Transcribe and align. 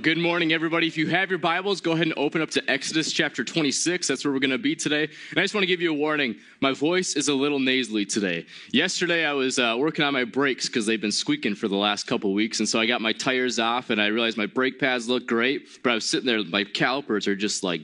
Well, 0.00 0.14
good 0.14 0.22
morning, 0.22 0.54
everybody. 0.54 0.86
If 0.86 0.96
you 0.96 1.08
have 1.08 1.28
your 1.28 1.38
Bibles, 1.38 1.82
go 1.82 1.92
ahead 1.92 2.06
and 2.06 2.14
open 2.16 2.40
up 2.40 2.48
to 2.52 2.70
Exodus 2.70 3.12
chapter 3.12 3.44
26. 3.44 4.08
That's 4.08 4.24
where 4.24 4.32
we're 4.32 4.40
going 4.40 4.48
to 4.48 4.56
be 4.56 4.74
today. 4.74 5.02
And 5.02 5.38
I 5.38 5.42
just 5.42 5.52
want 5.52 5.60
to 5.60 5.66
give 5.66 5.82
you 5.82 5.90
a 5.90 5.94
warning. 5.94 6.36
My 6.62 6.72
voice 6.72 7.16
is 7.16 7.28
a 7.28 7.34
little 7.34 7.58
nasally 7.58 8.06
today. 8.06 8.46
Yesterday, 8.72 9.26
I 9.26 9.34
was 9.34 9.58
uh, 9.58 9.76
working 9.78 10.02
on 10.02 10.14
my 10.14 10.24
brakes 10.24 10.68
because 10.68 10.86
they've 10.86 10.98
been 10.98 11.12
squeaking 11.12 11.54
for 11.54 11.68
the 11.68 11.76
last 11.76 12.06
couple 12.06 12.32
weeks. 12.32 12.60
And 12.60 12.66
so 12.66 12.80
I 12.80 12.86
got 12.86 13.02
my 13.02 13.12
tires 13.12 13.58
off 13.58 13.90
and 13.90 14.00
I 14.00 14.06
realized 14.06 14.38
my 14.38 14.46
brake 14.46 14.80
pads 14.80 15.06
look 15.06 15.26
great. 15.26 15.82
But 15.82 15.90
I 15.90 15.94
was 15.96 16.06
sitting 16.06 16.26
there, 16.26 16.42
my 16.44 16.64
calipers 16.64 17.28
are 17.28 17.36
just 17.36 17.62
like 17.62 17.82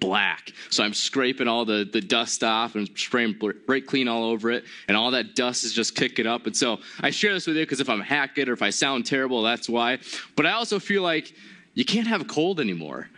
black. 0.00 0.52
So 0.70 0.82
I'm 0.84 0.94
scraping 0.94 1.48
all 1.48 1.64
the, 1.64 1.88
the 1.90 2.00
dust 2.00 2.42
off 2.44 2.74
and 2.74 2.88
spraying 2.96 3.38
brake 3.66 3.86
clean 3.86 4.08
all 4.08 4.24
over 4.24 4.50
it, 4.50 4.64
and 4.88 4.96
all 4.96 5.10
that 5.12 5.34
dust 5.34 5.64
is 5.64 5.72
just 5.72 5.94
kicking 5.94 6.26
up. 6.26 6.46
And 6.46 6.56
so 6.56 6.78
I 7.00 7.10
share 7.10 7.32
this 7.34 7.46
with 7.46 7.56
you 7.56 7.62
because 7.62 7.80
if 7.80 7.88
I'm 7.88 8.00
hacked 8.00 8.38
or 8.38 8.52
if 8.52 8.62
I 8.62 8.70
sound 8.70 9.06
terrible, 9.06 9.42
that's 9.42 9.68
why. 9.68 9.98
But 10.36 10.46
I 10.46 10.52
also 10.52 10.78
feel 10.78 11.02
like 11.02 11.32
you 11.74 11.84
can't 11.84 12.06
have 12.06 12.20
a 12.20 12.24
cold 12.24 12.60
anymore. 12.60 13.08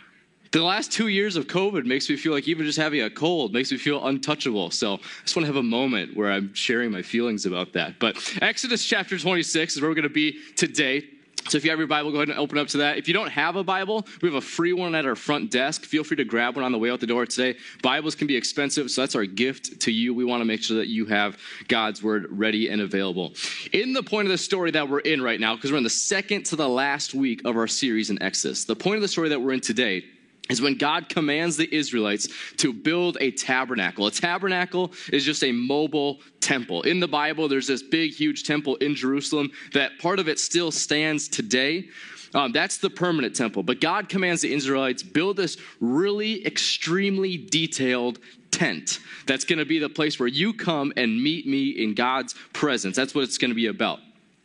The 0.52 0.62
last 0.62 0.92
two 0.92 1.08
years 1.08 1.34
of 1.34 1.48
COVID 1.48 1.84
makes 1.84 2.08
me 2.08 2.16
feel 2.16 2.32
like 2.32 2.46
even 2.46 2.64
just 2.64 2.78
having 2.78 3.02
a 3.02 3.10
cold 3.10 3.52
makes 3.52 3.72
me 3.72 3.76
feel 3.76 4.06
untouchable. 4.06 4.70
So 4.70 4.94
I 4.94 4.98
just 5.24 5.34
want 5.34 5.42
to 5.42 5.46
have 5.48 5.56
a 5.56 5.64
moment 5.64 6.16
where 6.16 6.30
I'm 6.30 6.54
sharing 6.54 6.92
my 6.92 7.02
feelings 7.02 7.44
about 7.44 7.72
that. 7.72 7.98
But 7.98 8.16
Exodus 8.40 8.84
chapter 8.84 9.18
26 9.18 9.74
is 9.74 9.82
where 9.82 9.90
we're 9.90 9.96
going 9.96 10.04
to 10.04 10.08
be 10.08 10.38
today. 10.54 11.08
So 11.48 11.58
if 11.58 11.64
you 11.64 11.70
have 11.70 11.78
your 11.78 11.88
Bible, 11.88 12.10
go 12.10 12.18
ahead 12.18 12.30
and 12.30 12.38
open 12.38 12.58
up 12.58 12.68
to 12.68 12.78
that. 12.78 12.96
If 12.96 13.06
you 13.06 13.14
don't 13.14 13.30
have 13.30 13.56
a 13.56 13.64
Bible, 13.64 14.06
we 14.22 14.28
have 14.28 14.36
a 14.36 14.40
free 14.40 14.72
one 14.72 14.94
at 14.94 15.04
our 15.06 15.14
front 15.14 15.50
desk. 15.50 15.82
Feel 15.82 16.02
free 16.02 16.16
to 16.16 16.24
grab 16.24 16.56
one 16.56 16.64
on 16.64 16.72
the 16.72 16.78
way 16.78 16.90
out 16.90 17.00
the 17.00 17.06
door 17.06 17.26
today. 17.26 17.58
Bibles 17.82 18.14
can 18.14 18.26
be 18.26 18.36
expensive, 18.36 18.90
so 18.90 19.02
that's 19.02 19.14
our 19.14 19.26
gift 19.26 19.80
to 19.80 19.92
you. 19.92 20.14
We 20.14 20.24
want 20.24 20.40
to 20.40 20.44
make 20.46 20.62
sure 20.62 20.78
that 20.78 20.88
you 20.88 21.06
have 21.06 21.38
God's 21.68 22.02
word 22.02 22.26
ready 22.30 22.68
and 22.68 22.80
available. 22.80 23.34
In 23.72 23.92
the 23.92 24.02
point 24.02 24.26
of 24.26 24.32
the 24.32 24.38
story 24.38 24.70
that 24.70 24.88
we're 24.88 25.00
in 25.00 25.20
right 25.20 25.38
now, 25.38 25.54
because 25.54 25.70
we're 25.70 25.78
in 25.78 25.84
the 25.84 25.90
second 25.90 26.44
to 26.46 26.56
the 26.56 26.68
last 26.68 27.14
week 27.14 27.42
of 27.44 27.56
our 27.56 27.66
series 27.66 28.10
in 28.10 28.22
Exodus, 28.22 28.64
the 28.64 28.76
point 28.76 28.96
of 28.96 29.02
the 29.02 29.08
story 29.08 29.28
that 29.28 29.40
we're 29.40 29.52
in 29.52 29.60
today 29.60 30.04
is 30.50 30.60
when 30.60 30.76
God 30.76 31.08
commands 31.08 31.56
the 31.56 31.72
Israelites 31.74 32.28
to 32.58 32.72
build 32.72 33.16
a 33.20 33.30
tabernacle. 33.30 34.06
A 34.06 34.10
tabernacle 34.10 34.92
is 35.12 35.24
just 35.24 35.42
a 35.42 35.52
mobile 35.52 36.20
temple. 36.40 36.82
In 36.82 37.00
the 37.00 37.08
Bible, 37.08 37.48
there's 37.48 37.66
this 37.66 37.82
big, 37.82 38.12
huge 38.12 38.44
temple 38.44 38.76
in 38.76 38.94
Jerusalem 38.94 39.50
that 39.72 39.98
part 39.98 40.18
of 40.18 40.28
it 40.28 40.38
still 40.38 40.70
stands 40.70 41.28
today. 41.28 41.88
Um, 42.34 42.52
that's 42.52 42.78
the 42.78 42.90
permanent 42.90 43.34
temple. 43.34 43.62
But 43.62 43.80
God 43.80 44.08
commands 44.08 44.42
the 44.42 44.52
Israelites 44.52 45.02
build 45.02 45.36
this 45.36 45.56
really 45.80 46.44
extremely 46.44 47.38
detailed 47.38 48.18
tent. 48.50 48.98
That's 49.26 49.44
going 49.44 49.60
to 49.60 49.64
be 49.64 49.78
the 49.78 49.88
place 49.88 50.18
where 50.18 50.28
you 50.28 50.52
come 50.52 50.92
and 50.96 51.22
meet 51.22 51.46
me 51.46 51.70
in 51.70 51.94
God's 51.94 52.34
presence. 52.52 52.96
That's 52.96 53.14
what 53.14 53.24
it's 53.24 53.38
going 53.38 53.50
to 53.50 53.54
be 53.54 53.68
about. 53.68 54.00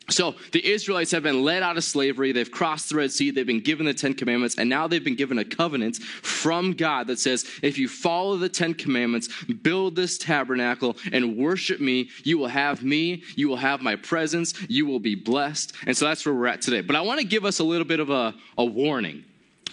So 0.09 0.35
the 0.51 0.65
Israelites 0.65 1.11
have 1.11 1.23
been 1.23 1.43
led 1.43 1.63
out 1.63 1.77
of 1.77 1.83
slavery. 1.83 2.31
They've 2.31 2.49
crossed 2.49 2.89
the 2.89 2.95
Red 2.95 3.11
Sea. 3.11 3.31
They've 3.31 3.45
been 3.45 3.61
given 3.61 3.85
the 3.85 3.93
Ten 3.93 4.13
Commandments. 4.13 4.55
And 4.57 4.69
now 4.69 4.87
they've 4.87 5.03
been 5.03 5.15
given 5.15 5.39
a 5.39 5.45
covenant 5.45 5.97
from 5.97 6.73
God 6.73 7.07
that 7.07 7.19
says, 7.19 7.45
if 7.61 7.77
you 7.77 7.87
follow 7.87 8.37
the 8.37 8.49
Ten 8.49 8.73
Commandments, 8.73 9.29
build 9.45 9.95
this 9.95 10.17
tabernacle 10.17 10.97
and 11.11 11.37
worship 11.37 11.79
me, 11.79 12.09
you 12.23 12.37
will 12.37 12.47
have 12.47 12.83
me. 12.83 13.23
You 13.35 13.49
will 13.49 13.57
have 13.57 13.81
my 13.81 13.95
presence. 13.95 14.53
You 14.69 14.85
will 14.85 14.99
be 14.99 15.15
blessed. 15.15 15.73
And 15.85 15.95
so 15.95 16.05
that's 16.05 16.25
where 16.25 16.35
we're 16.35 16.47
at 16.47 16.61
today. 16.61 16.81
But 16.81 16.95
I 16.95 17.01
want 17.01 17.19
to 17.19 17.25
give 17.25 17.45
us 17.45 17.59
a 17.59 17.63
little 17.63 17.87
bit 17.87 17.99
of 17.99 18.09
a, 18.09 18.33
a 18.57 18.65
warning. 18.65 19.25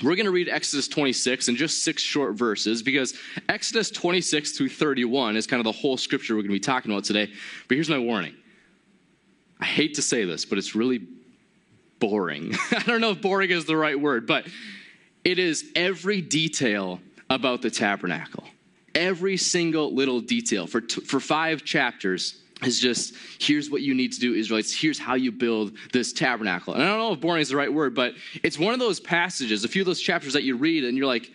We're 0.02 0.14
going 0.14 0.26
to 0.26 0.32
read 0.32 0.50
Exodus 0.50 0.88
26 0.88 1.48
in 1.48 1.56
just 1.56 1.82
six 1.82 2.02
short 2.02 2.34
verses 2.34 2.82
because 2.82 3.14
Exodus 3.48 3.90
26 3.90 4.52
through 4.52 4.68
31 4.68 5.36
is 5.36 5.46
kind 5.46 5.58
of 5.58 5.64
the 5.64 5.72
whole 5.72 5.96
scripture 5.96 6.34
we're 6.34 6.42
going 6.42 6.50
to 6.50 6.56
be 6.56 6.60
talking 6.60 6.92
about 6.92 7.04
today. 7.04 7.32
But 7.66 7.76
here's 7.76 7.88
my 7.88 7.98
warning 7.98 8.34
I 9.60 9.64
hate 9.64 9.94
to 9.94 10.02
say 10.02 10.24
this, 10.24 10.44
but 10.44 10.58
it's 10.58 10.74
really 10.74 11.06
boring. 11.98 12.54
I 12.70 12.82
don't 12.82 13.00
know 13.00 13.10
if 13.10 13.22
boring 13.22 13.50
is 13.50 13.64
the 13.64 13.76
right 13.76 13.98
word, 13.98 14.26
but 14.26 14.46
it 15.24 15.38
is 15.38 15.70
every 15.74 16.20
detail 16.20 17.00
about 17.30 17.62
the 17.62 17.70
tabernacle. 17.70 18.44
Every 18.94 19.36
single 19.36 19.94
little 19.94 20.20
detail 20.20 20.66
for, 20.66 20.80
t- 20.80 21.00
for 21.02 21.20
five 21.20 21.64
chapters 21.64 22.42
is 22.62 22.80
just 22.80 23.14
here's 23.38 23.70
what 23.70 23.82
you 23.82 23.94
need 23.94 24.12
to 24.12 24.20
do, 24.20 24.34
Israelites. 24.34 24.74
Here's 24.74 24.98
how 24.98 25.14
you 25.14 25.30
build 25.30 25.76
this 25.92 26.12
tabernacle. 26.12 26.74
And 26.74 26.82
I 26.82 26.86
don't 26.86 26.98
know 26.98 27.12
if 27.12 27.20
boring 27.20 27.42
is 27.42 27.50
the 27.50 27.56
right 27.56 27.72
word, 27.72 27.94
but 27.94 28.14
it's 28.42 28.58
one 28.58 28.72
of 28.72 28.80
those 28.80 29.00
passages, 29.00 29.64
a 29.64 29.68
few 29.68 29.82
of 29.82 29.86
those 29.86 30.00
chapters 30.00 30.32
that 30.32 30.44
you 30.44 30.56
read, 30.56 30.84
and 30.84 30.96
you're 30.96 31.06
like, 31.06 31.30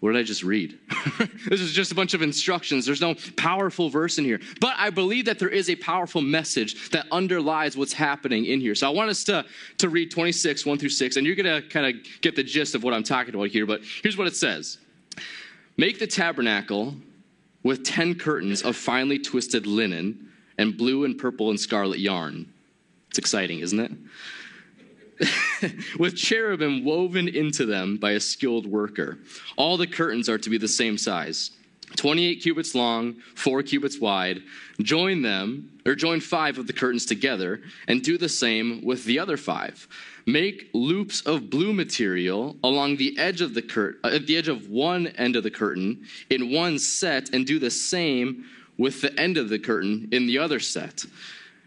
what 0.00 0.12
did 0.12 0.18
I 0.18 0.22
just 0.22 0.42
read? 0.42 0.78
this 1.48 1.60
is 1.60 1.72
just 1.72 1.92
a 1.92 1.94
bunch 1.94 2.14
of 2.14 2.22
instructions. 2.22 2.86
There's 2.86 3.02
no 3.02 3.14
powerful 3.36 3.90
verse 3.90 4.16
in 4.16 4.24
here. 4.24 4.40
But 4.58 4.74
I 4.78 4.88
believe 4.88 5.26
that 5.26 5.38
there 5.38 5.50
is 5.50 5.68
a 5.68 5.76
powerful 5.76 6.22
message 6.22 6.88
that 6.90 7.06
underlies 7.12 7.76
what's 7.76 7.92
happening 7.92 8.46
in 8.46 8.62
here. 8.62 8.74
So 8.74 8.86
I 8.86 8.90
want 8.90 9.10
us 9.10 9.24
to, 9.24 9.44
to 9.76 9.90
read 9.90 10.10
26, 10.10 10.64
1 10.64 10.78
through 10.78 10.88
6, 10.88 11.16
and 11.16 11.26
you're 11.26 11.36
going 11.36 11.62
to 11.62 11.68
kind 11.68 11.86
of 11.86 12.02
get 12.22 12.34
the 12.34 12.42
gist 12.42 12.74
of 12.74 12.82
what 12.82 12.94
I'm 12.94 13.02
talking 13.02 13.34
about 13.34 13.48
here. 13.48 13.66
But 13.66 13.82
here's 14.02 14.16
what 14.16 14.26
it 14.26 14.36
says 14.36 14.78
Make 15.76 15.98
the 15.98 16.06
tabernacle 16.06 16.94
with 17.62 17.84
10 17.84 18.14
curtains 18.14 18.62
of 18.62 18.76
finely 18.76 19.18
twisted 19.18 19.66
linen 19.66 20.30
and 20.56 20.78
blue 20.78 21.04
and 21.04 21.18
purple 21.18 21.50
and 21.50 21.60
scarlet 21.60 21.98
yarn. 21.98 22.50
It's 23.10 23.18
exciting, 23.18 23.58
isn't 23.58 23.80
it? 23.80 23.92
with 25.98 26.16
cherubim 26.16 26.84
woven 26.84 27.28
into 27.28 27.66
them 27.66 27.96
by 27.96 28.12
a 28.12 28.20
skilled 28.20 28.66
worker. 28.66 29.18
All 29.56 29.76
the 29.76 29.86
curtains 29.86 30.28
are 30.28 30.38
to 30.38 30.50
be 30.50 30.58
the 30.58 30.68
same 30.68 30.96
size. 30.96 31.50
28 31.96 32.36
cubits 32.36 32.74
long, 32.74 33.14
4 33.34 33.62
cubits 33.62 34.00
wide. 34.00 34.42
Join 34.80 35.22
them, 35.22 35.70
or 35.84 35.94
join 35.94 36.20
5 36.20 36.58
of 36.58 36.66
the 36.66 36.72
curtains 36.72 37.04
together, 37.04 37.60
and 37.88 38.02
do 38.02 38.16
the 38.16 38.28
same 38.28 38.84
with 38.84 39.04
the 39.04 39.18
other 39.18 39.36
5. 39.36 39.88
Make 40.26 40.70
loops 40.72 41.22
of 41.22 41.50
blue 41.50 41.72
material 41.72 42.56
along 42.62 42.96
the 42.96 43.18
edge 43.18 43.40
of 43.40 43.54
the 43.54 43.98
uh, 44.04 44.08
at 44.08 44.26
the 44.26 44.36
edge 44.36 44.48
of 44.48 44.68
one 44.68 45.08
end 45.08 45.34
of 45.34 45.42
the 45.42 45.50
curtain 45.50 46.06
in 46.28 46.52
one 46.52 46.78
set, 46.78 47.34
and 47.34 47.46
do 47.46 47.58
the 47.58 47.70
same 47.70 48.44
with 48.78 49.00
the 49.00 49.18
end 49.18 49.36
of 49.36 49.48
the 49.48 49.58
curtain 49.58 50.08
in 50.12 50.26
the 50.26 50.38
other 50.38 50.60
set. 50.60 51.04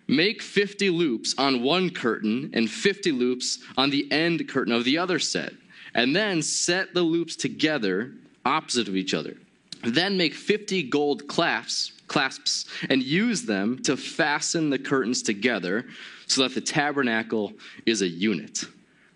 Make 0.08 0.41
50 0.41 0.90
loops 0.90 1.34
on 1.38 1.64
one 1.64 1.90
curtain 1.90 2.52
and 2.53 2.69
50 2.69 3.12
loops 3.12 3.59
on 3.78 3.90
the 3.90 4.12
end 4.12 4.47
curtain 4.50 4.74
of 4.74 4.84
the 4.84 4.97
other 4.97 5.19
set. 5.19 5.53
And 5.96 6.16
then 6.16 6.41
set 6.41 6.94
the 6.94 7.02
loops 7.02 7.36
together 7.36 8.12
opposite 8.46 8.88
of 8.88 8.96
each 8.96 9.13
other. 9.13 9.38
Then 9.84 10.18
make 10.18 10.34
50 10.34 10.84
gold 10.84 11.28
clasps, 11.28 11.92
clasps 12.08 12.66
and 12.90 13.03
use 13.03 13.44
them 13.44 13.81
to 13.84 13.97
fasten 13.97 14.69
the 14.69 14.80
curtains 14.80 15.22
together 15.22 15.86
so 16.28 16.44
that 16.44 16.56
the 16.56 16.62
tabernacle 16.62 17.53
is 17.86 18.02
a 18.02 18.08
unit. 18.08 18.63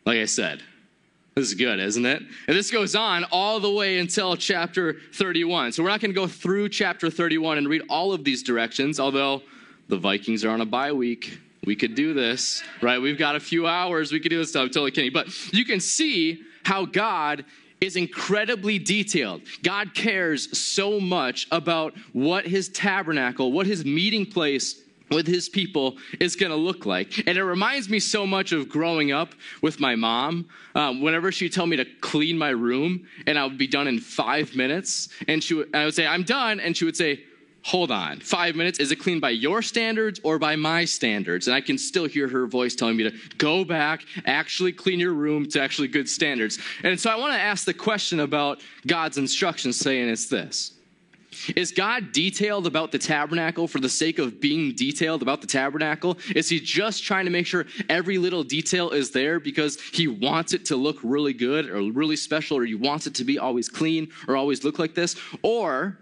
Like 0.05 0.19
I 0.19 0.25
said, 0.25 0.61
this 1.35 1.49
is 1.49 1.53
good, 1.53 1.79
isn't 1.79 2.05
it? 2.05 2.23
And 2.47 2.57
this 2.57 2.71
goes 2.71 2.95
on 2.95 3.23
all 3.31 3.59
the 3.59 3.71
way 3.71 3.99
until 3.99 4.35
chapter 4.35 4.97
31. 5.13 5.71
So 5.71 5.83
we're 5.83 5.89
not 5.89 5.99
going 5.99 6.11
to 6.11 6.15
go 6.15 6.27
through 6.27 6.69
chapter 6.69 7.09
31 7.09 7.59
and 7.59 7.67
read 7.67 7.83
all 7.89 8.11
of 8.11 8.23
these 8.23 8.41
directions, 8.41 8.99
although 8.99 9.43
the 9.87 9.97
Vikings 9.97 10.43
are 10.43 10.49
on 10.49 10.61
a 10.61 10.65
bye 10.65 10.91
week. 10.91 11.39
We 11.65 11.75
could 11.75 11.95
do 11.95 12.13
this, 12.13 12.63
right? 12.81 12.99
We've 12.99 13.17
got 13.17 13.35
a 13.35 13.39
few 13.39 13.67
hours. 13.67 14.11
We 14.11 14.19
could 14.19 14.29
do 14.29 14.37
this. 14.37 14.55
I'm 14.55 14.67
totally 14.67 14.91
kidding. 14.91 15.11
But 15.11 15.27
you 15.53 15.65
can 15.65 15.79
see 15.79 16.43
how 16.63 16.85
God 16.85 17.45
is 17.81 17.95
incredibly 17.95 18.79
detailed. 18.79 19.41
God 19.63 19.93
cares 19.93 20.57
so 20.57 20.99
much 20.99 21.47
about 21.51 21.93
what 22.13 22.45
his 22.47 22.69
tabernacle, 22.69 23.51
what 23.51 23.67
his 23.67 23.85
meeting 23.85 24.25
place 24.25 24.81
with 25.09 25.27
his 25.27 25.47
people 25.47 25.97
is 26.19 26.35
going 26.35 26.51
to 26.51 26.57
look 26.57 26.85
like. 26.85 27.17
And 27.27 27.38
it 27.38 27.44
reminds 27.44 27.89
me 27.89 28.00
so 28.00 28.25
much 28.25 28.51
of 28.51 28.67
growing 28.67 29.12
up 29.12 29.33
with 29.62 29.79
my 29.79 29.95
mom. 29.95 30.47
Um, 30.75 31.01
whenever 31.01 31.31
she'd 31.31 31.53
tell 31.53 31.65
me 31.65 31.77
to 31.77 31.85
clean 32.01 32.38
my 32.38 32.50
room 32.50 33.07
and 33.25 33.38
I 33.38 33.45
would 33.45 33.57
be 33.57 33.67
done 33.67 33.88
in 33.88 34.00
five 34.00 34.56
minutes, 34.56 35.09
and 35.27 35.44
she 35.44 35.53
would, 35.53 35.75
I 35.75 35.85
would 35.85 35.94
say, 35.94 36.06
I'm 36.06 36.23
done. 36.23 36.59
And 36.59 36.75
she 36.75 36.85
would 36.85 36.97
say, 36.97 37.23
hold 37.67 37.91
on, 37.91 38.17
five 38.21 38.55
minutes, 38.55 38.79
is 38.79 38.93
it 38.93 38.95
clean 38.95 39.19
by 39.19 39.29
your 39.29 39.61
standards 39.61 40.21
or 40.23 40.39
by 40.39 40.55
my 40.55 40.85
standards? 40.85 41.47
And 41.47 41.53
I 41.53 41.59
can 41.59 41.77
still 41.77 42.05
hear 42.05 42.29
her 42.29 42.47
voice 42.47 42.75
telling 42.75 42.95
me 42.95 43.03
to 43.03 43.11
go 43.37 43.65
back, 43.65 44.05
actually 44.25 44.71
clean 44.71 45.01
your 45.01 45.11
room 45.11 45.45
to 45.49 45.61
actually 45.61 45.89
good 45.89 46.07
standards. 46.07 46.59
And 46.83 46.97
so 46.97 47.09
I 47.09 47.17
want 47.17 47.33
to 47.33 47.39
ask 47.39 47.65
the 47.65 47.73
question 47.73 48.21
about 48.21 48.61
God's 48.87 49.17
instructions, 49.17 49.75
saying 49.75 50.07
it's 50.07 50.27
this. 50.27 50.75
Is 51.57 51.73
God 51.73 52.13
detailed 52.13 52.67
about 52.67 52.93
the 52.93 52.99
tabernacle 52.99 53.67
for 53.67 53.81
the 53.81 53.89
sake 53.89 54.17
of 54.17 54.39
being 54.39 54.73
detailed 54.73 55.21
about 55.21 55.41
the 55.41 55.47
tabernacle? 55.47 56.17
Is 56.37 56.47
he 56.47 56.61
just 56.61 57.03
trying 57.03 57.25
to 57.25 57.31
make 57.31 57.45
sure 57.45 57.65
every 57.89 58.17
little 58.17 58.45
detail 58.45 58.91
is 58.91 59.11
there 59.11 59.41
because 59.41 59.77
he 59.81 60.07
wants 60.07 60.53
it 60.53 60.63
to 60.67 60.77
look 60.77 60.99
really 61.03 61.33
good 61.33 61.69
or 61.69 61.81
really 61.91 62.15
special 62.15 62.59
or 62.59 62.63
he 62.63 62.75
wants 62.75 63.07
it 63.07 63.15
to 63.15 63.25
be 63.25 63.37
always 63.37 63.67
clean 63.67 64.07
or 64.25 64.37
always 64.37 64.63
look 64.63 64.79
like 64.79 64.95
this? 64.95 65.17
Or 65.41 65.97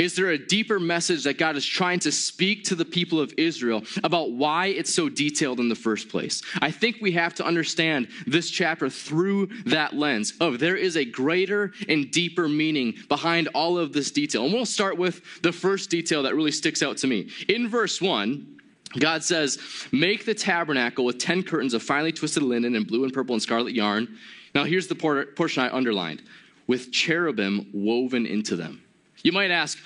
is 0.00 0.16
there 0.16 0.30
a 0.30 0.38
deeper 0.38 0.80
message 0.80 1.24
that 1.24 1.36
God 1.36 1.56
is 1.56 1.66
trying 1.66 1.98
to 2.00 2.10
speak 2.10 2.64
to 2.64 2.74
the 2.74 2.86
people 2.86 3.20
of 3.20 3.34
Israel 3.36 3.82
about 4.02 4.32
why 4.32 4.68
it's 4.68 4.94
so 4.94 5.10
detailed 5.10 5.60
in 5.60 5.68
the 5.68 5.74
first 5.74 6.08
place? 6.08 6.40
I 6.62 6.70
think 6.70 6.96
we 7.02 7.12
have 7.12 7.34
to 7.34 7.44
understand 7.44 8.08
this 8.26 8.48
chapter 8.48 8.88
through 8.88 9.48
that 9.66 9.92
lens 9.94 10.32
of 10.40 10.58
there 10.58 10.76
is 10.76 10.96
a 10.96 11.04
greater 11.04 11.74
and 11.86 12.10
deeper 12.10 12.48
meaning 12.48 12.94
behind 13.10 13.48
all 13.48 13.76
of 13.76 13.92
this 13.92 14.10
detail. 14.10 14.44
And 14.44 14.54
we'll 14.54 14.64
start 14.64 14.96
with 14.96 15.42
the 15.42 15.52
first 15.52 15.90
detail 15.90 16.22
that 16.22 16.34
really 16.34 16.50
sticks 16.50 16.82
out 16.82 16.96
to 16.98 17.06
me. 17.06 17.28
In 17.48 17.68
verse 17.68 18.00
1, 18.00 18.58
God 18.98 19.22
says, 19.22 19.58
Make 19.92 20.24
the 20.24 20.34
tabernacle 20.34 21.04
with 21.04 21.18
10 21.18 21.42
curtains 21.42 21.74
of 21.74 21.82
finely 21.82 22.12
twisted 22.12 22.42
linen 22.42 22.74
and 22.74 22.86
blue 22.86 23.04
and 23.04 23.12
purple 23.12 23.34
and 23.34 23.42
scarlet 23.42 23.74
yarn. 23.74 24.16
Now, 24.54 24.64
here's 24.64 24.86
the 24.86 24.94
portion 24.94 25.62
I 25.62 25.76
underlined 25.76 26.22
with 26.66 26.90
cherubim 26.90 27.68
woven 27.74 28.24
into 28.24 28.56
them. 28.56 28.80
You 29.22 29.32
might 29.32 29.50
ask, 29.50 29.78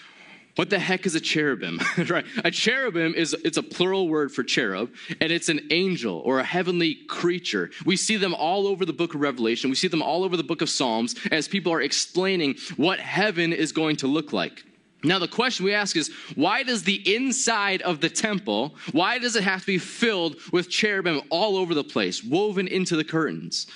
what 0.57 0.71
the 0.71 0.79
heck 0.79 1.05
is 1.05 1.15
a 1.15 1.21
cherubim? 1.21 1.81
right. 2.09 2.25
A 2.45 2.51
cherubim 2.51 3.15
is 3.15 3.35
it's 3.45 3.57
a 3.57 3.63
plural 3.63 4.09
word 4.09 4.31
for 4.31 4.45
cherub, 4.45 4.93
and 5.21 5.33
it's 5.33 5.49
an 5.49 5.61
angel 5.71 6.23
or 6.25 6.39
a 6.39 6.45
heavenly 6.45 6.95
creature. 7.09 7.71
We 7.85 7.97
see 7.97 8.17
them 8.17 8.35
all 8.35 8.69
over 8.69 8.85
the 8.85 8.93
book 8.93 9.15
of 9.15 9.21
Revelation. 9.21 9.71
We 9.71 9.77
see 9.77 9.89
them 9.89 10.03
all 10.03 10.23
over 10.23 10.37
the 10.37 10.45
book 10.45 10.63
of 10.63 10.71
Psalms 10.71 11.17
as 11.33 11.49
people 11.49 11.73
are 11.73 11.81
explaining 11.81 12.57
what 12.77 13.01
heaven 13.01 13.53
is 13.53 13.73
going 13.73 13.97
to 13.97 14.07
look 14.07 14.33
like. 14.33 14.63
Now 15.03 15.19
the 15.19 15.29
question 15.29 15.67
we 15.67 15.75
ask 15.75 15.97
is 15.97 16.11
why 16.35 16.63
does 16.63 16.85
the 16.85 17.15
inside 17.15 17.83
of 17.83 18.01
the 18.01 18.09
temple, 18.09 18.75
why 18.93 19.19
does 19.19 19.37
it 19.37 19.45
have 19.45 19.61
to 19.61 19.67
be 19.67 19.79
filled 19.79 20.37
with 20.51 20.71
cherubim 20.71 21.21
all 21.31 21.57
over 21.57 21.75
the 21.75 21.85
place, 21.85 22.25
woven 22.25 22.69
into 22.69 22.97
the 22.97 23.05
curtains? 23.05 23.67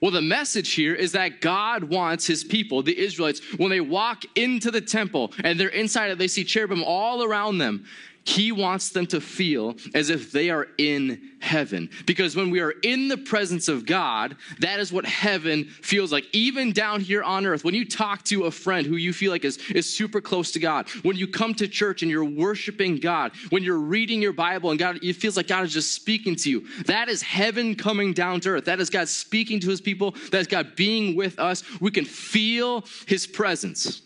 Well, 0.00 0.10
the 0.10 0.22
message 0.22 0.72
here 0.72 0.94
is 0.94 1.12
that 1.12 1.40
God 1.40 1.84
wants 1.84 2.26
his 2.26 2.44
people, 2.44 2.82
the 2.82 2.98
Israelites, 2.98 3.40
when 3.56 3.70
they 3.70 3.80
walk 3.80 4.24
into 4.36 4.70
the 4.70 4.80
temple 4.80 5.32
and 5.42 5.58
they're 5.58 5.68
inside 5.68 6.10
it, 6.10 6.18
they 6.18 6.28
see 6.28 6.44
cherubim 6.44 6.84
all 6.84 7.24
around 7.24 7.58
them. 7.58 7.84
He 8.28 8.52
wants 8.52 8.90
them 8.90 9.06
to 9.06 9.22
feel 9.22 9.74
as 9.94 10.10
if 10.10 10.32
they 10.32 10.50
are 10.50 10.66
in 10.76 11.30
heaven. 11.40 11.88
Because 12.04 12.36
when 12.36 12.50
we 12.50 12.60
are 12.60 12.72
in 12.82 13.08
the 13.08 13.16
presence 13.16 13.68
of 13.68 13.86
God, 13.86 14.36
that 14.58 14.80
is 14.80 14.92
what 14.92 15.06
heaven 15.06 15.64
feels 15.64 16.12
like. 16.12 16.26
Even 16.34 16.72
down 16.72 17.00
here 17.00 17.22
on 17.22 17.46
earth, 17.46 17.64
when 17.64 17.74
you 17.74 17.86
talk 17.86 18.24
to 18.24 18.44
a 18.44 18.50
friend 18.50 18.86
who 18.86 18.96
you 18.96 19.14
feel 19.14 19.32
like 19.32 19.46
is, 19.46 19.56
is 19.70 19.90
super 19.90 20.20
close 20.20 20.52
to 20.52 20.58
God, 20.58 20.90
when 21.04 21.16
you 21.16 21.26
come 21.26 21.54
to 21.54 21.66
church 21.66 22.02
and 22.02 22.10
you're 22.10 22.22
worshiping 22.22 22.96
God, 22.96 23.32
when 23.48 23.62
you're 23.62 23.78
reading 23.78 24.20
your 24.20 24.34
Bible 24.34 24.68
and 24.68 24.78
God, 24.78 24.98
it 25.02 25.14
feels 25.14 25.38
like 25.38 25.46
God 25.46 25.64
is 25.64 25.72
just 25.72 25.94
speaking 25.94 26.36
to 26.36 26.50
you. 26.50 26.66
That 26.84 27.08
is 27.08 27.22
heaven 27.22 27.76
coming 27.76 28.12
down 28.12 28.40
to 28.40 28.50
earth. 28.50 28.66
That 28.66 28.78
is 28.78 28.90
God 28.90 29.08
speaking 29.08 29.58
to 29.60 29.70
his 29.70 29.80
people. 29.80 30.14
That 30.32 30.42
is 30.42 30.46
God 30.46 30.76
being 30.76 31.16
with 31.16 31.38
us. 31.38 31.64
We 31.80 31.90
can 31.90 32.04
feel 32.04 32.84
his 33.06 33.26
presence. 33.26 34.02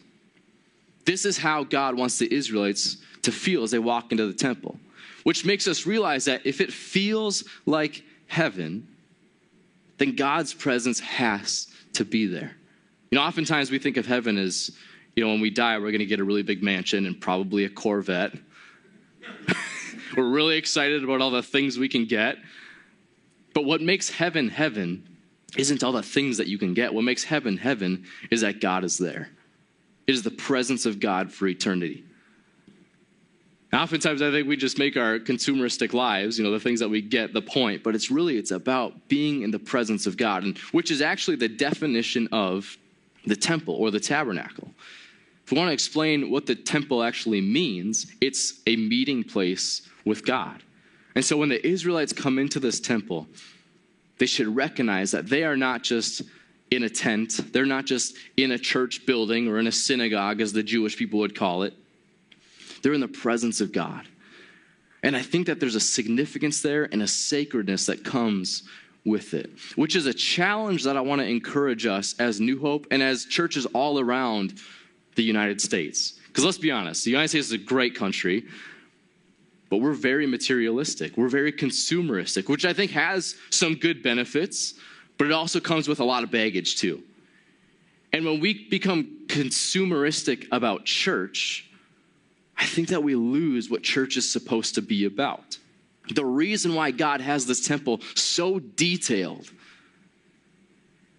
This 1.05 1.25
is 1.25 1.39
how 1.39 1.65
God 1.65 1.97
wants 1.97 2.19
the 2.19 2.33
Israelites 2.33 2.99
to 3.23 3.33
feel 3.33 3.63
as 3.63 3.71
they 3.71 3.79
walk 3.79 4.13
into 4.13 4.27
the 4.27 4.35
temple, 4.35 4.79
which 5.23 5.45
makes 5.45 5.67
us 5.67 5.87
realize 5.87 6.25
that 6.27 6.45
if 6.45 6.61
it 6.61 6.73
feels 6.73 7.45
like 7.67 8.03
heaven, 8.27 8.89
then 9.99 10.17
God's 10.17 10.55
presence 10.55 11.01
has 11.01 11.69
to 11.95 12.05
be 12.05 12.27
there. 12.27 12.57
You 13.11 13.19
know, 13.19 13.25
oftentimes 13.25 13.71
we 13.71 13.79
think 13.79 13.97
of 13.97 14.07
heaven 14.07 14.39
as, 14.39 14.71
you 15.15 15.25
know, 15.25 15.31
when 15.31 15.41
we 15.41 15.51
die, 15.51 15.77
we're 15.79 15.91
going 15.91 16.01
to 16.01 16.07
get 16.07 16.21
a 16.21 16.25
really 16.25 16.43
big 16.43 16.63
mansion 16.63 17.07
and 17.07 17.21
probably 17.21 17.65
a 17.65 17.69
Corvette. 17.69 18.33
we're 20.17 20.29
really 20.29 20.57
excited 20.57 21.05
about 21.05 21.21
all 21.21 21.31
the 21.31 21.43
things 21.43 21.79
we 21.79 21.89
can 21.89 22.07
get. 22.07 22.39
But 23.55 23.65
what 23.65 23.81
makes 23.81 24.09
heaven 24.09 24.49
heaven 24.49 25.09
isn't 25.57 25.85
all 25.85 25.93
the 25.93 26.03
things 26.03 26.39
that 26.39 26.47
you 26.47 26.59
can 26.59 26.73
get. 26.73 26.95
What 26.95 27.05
makes 27.05 27.25
heaven 27.25 27.59
heaven 27.59 28.07
is 28.31 28.41
that 28.41 28.61
God 28.61 28.85
is 28.85 28.97
there. 28.97 29.29
It 30.07 30.15
is 30.15 30.23
the 30.23 30.31
presence 30.31 30.87
of 30.87 30.99
God 30.99 31.31
for 31.31 31.47
eternity. 31.47 32.05
Oftentimes, 33.73 34.21
I 34.21 34.31
think 34.31 34.47
we 34.47 34.57
just 34.57 34.79
make 34.79 34.99
our 34.99 35.19
consumeristic 35.19 35.95
lives, 35.95 36.39
you 36.39 36.45
know, 36.45 36.51
the 36.51 36.61
things 36.61 36.79
that 36.81 36.91
we 36.91 37.01
get 37.01 37.33
the 37.33 37.41
point, 37.41 37.83
but 37.83 37.95
it's 37.95 38.11
really 38.11 38.37
it's 38.37 38.51
about 38.51 39.09
being 39.09 39.43
in 39.43 39.51
the 39.51 39.59
presence 39.59 40.07
of 40.07 40.19
God, 40.19 40.45
and 40.45 40.59
which 40.73 40.91
is 40.91 41.01
actually 41.01 41.37
the 41.37 41.49
definition 41.49 42.29
of 42.33 42.77
the 43.25 43.37
temple 43.37 43.75
or 43.75 43.91
the 43.91 44.01
tabernacle. 44.01 44.69
If 45.45 45.53
we 45.53 45.57
want 45.59 45.69
to 45.69 45.73
explain 45.73 46.31
what 46.31 46.45
the 46.45 46.55
temple 46.55 47.03
actually 47.03 47.41
means, 47.41 48.13
it's 48.21 48.61
a 48.67 48.77
meeting 48.77 49.25
place 49.25 49.89
with 50.05 50.27
God. 50.27 50.63
And 51.15 51.25
so 51.25 51.39
when 51.39 51.49
the 51.49 51.67
Israelites 51.67 52.13
come 52.13 52.39
into 52.39 52.61
this 52.61 52.79
temple, 52.79 53.27
they 54.19 54.27
should 54.27 54.55
recognize 54.55 55.11
that 55.13 55.29
they 55.29 55.45
are 55.45 55.57
not 55.57 55.83
just 55.83 56.23
in 56.71 56.85
a 56.85 56.91
tent, 56.91 57.53
they're 57.53 57.67
not 57.67 57.87
just 57.87 58.17
in 58.37 58.53
a 58.53 58.59
church 58.59 59.07
building 59.07 59.49
or 59.49 59.59
in 59.59 59.67
a 59.67 59.73
synagogue, 59.73 60.43
as 60.43 60.53
the 60.53 60.63
Jewish 60.63 60.97
people 60.97 61.19
would 61.21 61.35
call 61.35 61.63
it. 61.63 61.75
They're 62.83 62.93
in 62.93 63.01
the 63.01 63.09
presence 63.09 63.61
of 63.61 63.73
God. 63.73 64.07
And 65.03 65.17
I 65.17 65.23
think 65.23 65.47
that 65.47 65.59
there's 65.59 65.75
a 65.75 65.81
significance 65.81 66.63
there 66.63 66.85
and 66.85 67.03
a 67.03 67.09
sacredness 67.09 67.87
that 67.87 68.05
comes 68.05 68.65
with 69.05 69.35
it, 69.35 69.51
which 69.75 69.97
is 69.97 70.07
a 70.07 70.15
challenge 70.15 70.85
that 70.85 70.97
I 70.97 71.01
want 71.01 71.21
to 71.21 71.27
encourage 71.27 71.87
us 71.87 72.15
as 72.21 72.41
New 72.41 72.61
Hope 72.61 72.87
and 72.91 73.03
as 73.03 73.25
churches 73.25 73.67
all 73.67 73.99
around 73.99 74.55
the 75.17 75.25
United 75.25 75.61
States. 75.61 76.21
Because 76.29 76.45
let's 76.45 76.59
be 76.59 76.71
honest, 76.71 77.05
the 77.05 77.11
United 77.11 77.29
States 77.29 77.49
is 77.49 77.53
a 77.53 77.59
great 77.59 77.97
country, 77.97 78.45
but 79.71 79.79
we're 79.79 79.93
very 79.93 80.27
materialistic. 80.27 81.17
We're 81.17 81.29
very 81.29 81.53
consumeristic, 81.53 82.49
which 82.49 82.65
I 82.65 82.73
think 82.73 82.93
has 82.93 83.35
some 83.51 83.75
good 83.75 84.03
benefits, 84.03 84.75
but 85.19 85.27
it 85.27 85.33
also 85.33 85.61
comes 85.61 85.89
with 85.89 85.99
a 85.99 86.05
lot 86.05 86.23
of 86.23 86.31
baggage 86.31 86.77
too. 86.77 87.03
And 88.13 88.25
when 88.25 88.41
we 88.41 88.69
become 88.69 89.27
consumeristic 89.27 90.47
about 90.53 90.85
church, 90.85 91.69
I 92.63 92.65
think 92.65 92.89
that 92.89 93.03
we 93.03 93.17
lose 93.17 93.69
what 93.69 93.83
church 93.83 94.17
is 94.17 94.31
supposed 94.31 94.77
to 94.77 94.83
be 94.83 95.05
about. 95.05 95.59
The 96.15 96.25
reason 96.25 96.77
why 96.77 96.93
God 96.93 97.21
has 97.21 97.45
this 97.45 97.67
temple 97.67 98.01
so 98.15 98.61
detailed 98.61 99.51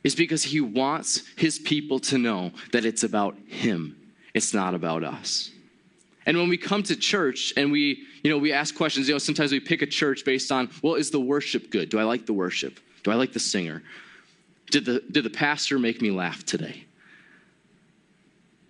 is 0.05 0.15
because 0.15 0.41
he 0.41 0.61
wants 0.61 1.23
his 1.35 1.59
people 1.59 1.99
to 1.99 2.17
know 2.17 2.53
that 2.71 2.85
it's 2.85 3.03
about 3.03 3.35
him. 3.47 3.97
It's 4.33 4.53
not 4.53 4.73
about 4.73 5.03
us. 5.03 5.51
And 6.25 6.37
when 6.37 6.47
we 6.47 6.55
come 6.55 6.81
to 6.83 6.95
church 6.95 7.51
and 7.57 7.73
we, 7.73 8.05
you 8.23 8.31
know, 8.31 8.37
we 8.37 8.53
ask 8.53 8.73
questions, 8.73 9.09
you 9.09 9.13
know, 9.13 9.19
sometimes 9.19 9.51
we 9.51 9.59
pick 9.59 9.81
a 9.81 9.85
church 9.85 10.23
based 10.23 10.49
on, 10.49 10.69
well, 10.81 10.95
is 10.95 11.11
the 11.11 11.19
worship 11.19 11.69
good? 11.69 11.89
Do 11.89 11.99
I 11.99 12.03
like 12.03 12.25
the 12.25 12.33
worship? 12.33 12.79
Do 13.03 13.11
I 13.11 13.15
like 13.15 13.33
the 13.33 13.41
singer? 13.41 13.83
Did 14.71 14.85
the, 14.85 15.03
did 15.11 15.25
the 15.25 15.29
pastor 15.29 15.77
make 15.77 16.01
me 16.01 16.09
laugh 16.09 16.45
today? 16.45 16.85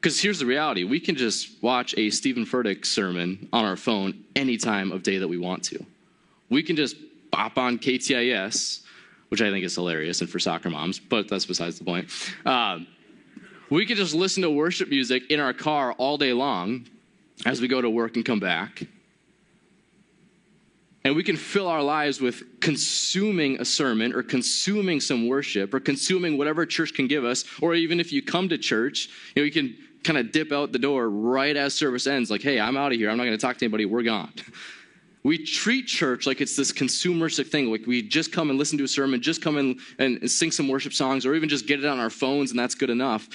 Because 0.04 0.20
here's 0.20 0.40
the 0.40 0.46
reality 0.46 0.84
we 0.84 1.00
can 1.00 1.16
just 1.16 1.64
watch 1.64 1.96
a 1.98 2.10
Stephen 2.10 2.46
Furtick 2.46 2.86
sermon 2.86 3.48
on 3.54 3.64
our 3.64 3.78
phone 3.78 4.26
any 4.36 4.58
time 4.58 4.92
of 4.92 5.02
day 5.02 5.18
that 5.18 5.28
we 5.30 5.38
want 5.38 5.64
to. 5.64 5.86
We 6.50 6.62
can 6.62 6.76
just 6.76 6.98
bop 7.32 7.58
on 7.58 7.80
KTIS, 7.80 8.82
which 9.30 9.42
I 9.42 9.50
think 9.50 9.64
is 9.64 9.74
hilarious 9.76 10.20
and 10.20 10.30
for 10.30 10.40
soccer 10.40 10.70
moms, 10.70 11.00
but 11.00 11.30
that's 11.30 11.46
besides 11.46 11.80
the 11.80 11.86
point. 11.86 12.10
Um, 12.46 12.86
we 13.70 13.86
can 13.86 13.96
just 13.96 14.14
listen 14.14 14.44
to 14.44 14.52
worship 14.52 14.90
music 14.90 15.32
in 15.32 15.40
our 15.40 15.54
car 15.54 15.94
all 15.94 16.18
day 16.18 16.34
long 16.34 16.86
as 17.46 17.62
we 17.62 17.70
go 17.70 17.80
to 17.80 17.90
work 17.90 18.18
and 18.18 18.26
come 18.26 18.42
back. 18.42 18.86
And 21.06 21.16
we 21.16 21.24
can 21.24 21.38
fill 21.38 21.68
our 21.70 21.82
lives 21.82 22.20
with 22.20 22.60
consuming 22.60 23.62
a 23.62 23.66
sermon 23.66 24.14
or 24.14 24.22
consuming 24.22 25.00
some 25.00 25.30
worship 25.30 25.74
or 25.74 25.80
consuming 25.80 26.38
whatever 26.38 26.66
church 26.66 26.94
can 26.94 27.08
give 27.08 27.24
us. 27.24 27.46
Or 27.62 27.74
even 27.74 28.02
if 28.02 28.12
you 28.12 28.22
come 28.22 28.50
to 28.50 28.58
church, 28.58 29.08
you 29.36 29.42
know, 29.42 29.46
you 29.46 29.52
can 29.52 29.76
kind 30.04 30.18
of 30.18 30.32
dip 30.32 30.52
out 30.52 30.72
the 30.72 30.80
door 30.80 31.10
right 31.10 31.56
as 31.56 31.74
service 31.74 32.08
ends, 32.08 32.30
like, 32.30 32.42
hey, 32.42 32.60
I'm 32.60 32.78
out 32.78 32.92
of 32.92 32.98
here. 32.98 33.10
I'm 33.10 33.18
not 33.18 33.26
going 33.26 33.38
to 33.38 33.42
talk 33.42 33.58
to 33.58 33.66
anybody. 33.66 33.86
We're 33.86 34.04
gone. 34.04 34.34
We 35.26 35.38
treat 35.38 35.88
church 35.88 36.28
like 36.28 36.42
it's 36.42 36.58
this 36.58 36.74
consumeristic 36.74 37.48
thing. 37.48 37.72
Like 37.72 37.88
we 37.88 38.02
just 38.02 38.34
come 38.34 38.50
and 38.50 38.60
listen 38.60 38.78
to 38.80 38.84
a 38.84 38.90
sermon, 38.90 39.22
just 39.22 39.42
come 39.42 39.58
in 39.58 39.80
and 39.98 40.30
sing 40.30 40.52
some 40.52 40.68
worship 40.68 40.92
songs, 40.92 41.26
or 41.26 41.34
even 41.34 41.48
just 41.48 41.66
get 41.66 41.80
it 41.80 41.86
on 41.86 41.98
our 41.98 42.10
phones, 42.10 42.52
and 42.52 42.60
that's 42.60 42.76
good 42.76 42.90
enough. 42.90 43.30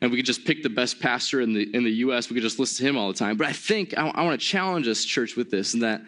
And 0.00 0.10
we 0.10 0.16
could 0.16 0.26
just 0.26 0.44
pick 0.44 0.64
the 0.64 0.68
best 0.68 0.98
pastor 0.98 1.40
in 1.40 1.52
the 1.52 1.72
in 1.72 1.84
the 1.84 1.90
U.S. 1.90 2.28
We 2.28 2.34
could 2.34 2.42
just 2.42 2.58
listen 2.58 2.84
to 2.84 2.90
him 2.90 2.98
all 2.98 3.06
the 3.06 3.14
time. 3.14 3.36
But 3.36 3.46
I 3.46 3.52
think 3.52 3.96
I, 3.96 4.08
I 4.08 4.24
want 4.24 4.40
to 4.40 4.44
challenge 4.44 4.88
us, 4.88 5.04
church, 5.04 5.36
with 5.36 5.52
this, 5.52 5.72
and 5.72 5.84
that 5.84 6.02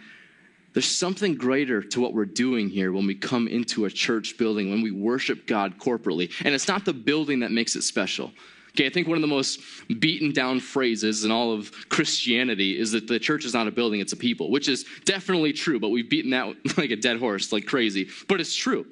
there's 0.72 0.84
something 0.90 1.36
greater 1.36 1.80
to 1.80 2.00
what 2.00 2.12
we're 2.12 2.26
doing 2.26 2.68
here 2.68 2.92
when 2.92 3.06
we 3.06 3.14
come 3.14 3.46
into 3.46 3.84
a 3.84 3.90
church 3.90 4.36
building, 4.36 4.70
when 4.70 4.82
we 4.82 4.90
worship 4.90 5.46
God 5.46 5.78
corporately. 5.78 6.30
And 6.44 6.52
it's 6.52 6.68
not 6.68 6.84
the 6.84 6.92
building 6.92 7.40
that 7.40 7.52
makes 7.52 7.76
it 7.76 7.82
special. 7.82 8.32
Okay, 8.76 8.84
I 8.84 8.90
think 8.90 9.08
one 9.08 9.16
of 9.16 9.22
the 9.22 9.26
most 9.26 9.60
beaten 10.00 10.32
down 10.32 10.60
phrases 10.60 11.24
in 11.24 11.30
all 11.30 11.50
of 11.50 11.72
Christianity 11.88 12.78
is 12.78 12.92
that 12.92 13.08
the 13.08 13.18
church 13.18 13.46
is 13.46 13.54
not 13.54 13.66
a 13.66 13.70
building, 13.70 14.00
it's 14.00 14.12
a 14.12 14.18
people, 14.18 14.50
which 14.50 14.68
is 14.68 14.84
definitely 15.06 15.54
true, 15.54 15.80
but 15.80 15.88
we've 15.88 16.10
beaten 16.10 16.30
that 16.32 16.54
like 16.76 16.90
a 16.90 16.96
dead 16.96 17.18
horse, 17.18 17.52
like 17.52 17.64
crazy. 17.64 18.10
But 18.28 18.38
it's 18.38 18.54
true. 18.54 18.86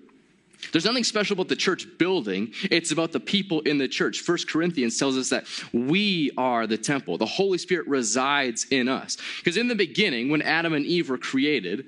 There's 0.73 0.87
nothing 0.87 1.05
special 1.05 1.35
about 1.35 1.49
the 1.49 1.57
church 1.57 1.87
building. 1.99 2.55
It's 2.71 2.93
about 2.93 3.13
the 3.13 3.21
people 3.21 3.61
in 3.61 3.77
the 3.77 3.87
church. 3.87 4.21
First 4.21 4.49
Corinthians 4.49 4.99
tells 4.99 5.19
us 5.19 5.29
that 5.29 5.45
we 5.75 6.31
are 6.39 6.67
the 6.67 6.79
temple. 6.79 7.19
The 7.19 7.27
Holy 7.27 7.59
Spirit 7.59 7.87
resides 7.87 8.65
in 8.71 8.89
us. 8.89 9.19
Because 9.37 9.59
in 9.59 9.69
the 9.69 9.75
beginning, 9.75 10.31
when 10.31 10.41
Adam 10.41 10.73
and 10.73 10.87
Eve 10.87 11.11
were 11.11 11.19
created, 11.19 11.85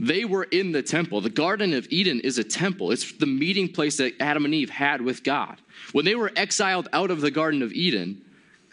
they 0.00 0.24
were 0.24 0.44
in 0.44 0.72
the 0.72 0.82
temple. 0.82 1.20
The 1.20 1.30
Garden 1.30 1.74
of 1.74 1.86
Eden 1.90 2.20
is 2.20 2.38
a 2.38 2.44
temple, 2.44 2.90
it's 2.90 3.12
the 3.12 3.26
meeting 3.26 3.68
place 3.68 3.98
that 3.98 4.14
Adam 4.18 4.46
and 4.46 4.54
Eve 4.54 4.70
had 4.70 5.02
with 5.02 5.22
God. 5.22 5.60
When 5.92 6.04
they 6.04 6.14
were 6.14 6.32
exiled 6.34 6.88
out 6.92 7.10
of 7.10 7.20
the 7.20 7.30
Garden 7.30 7.62
of 7.62 7.72
Eden, 7.72 8.22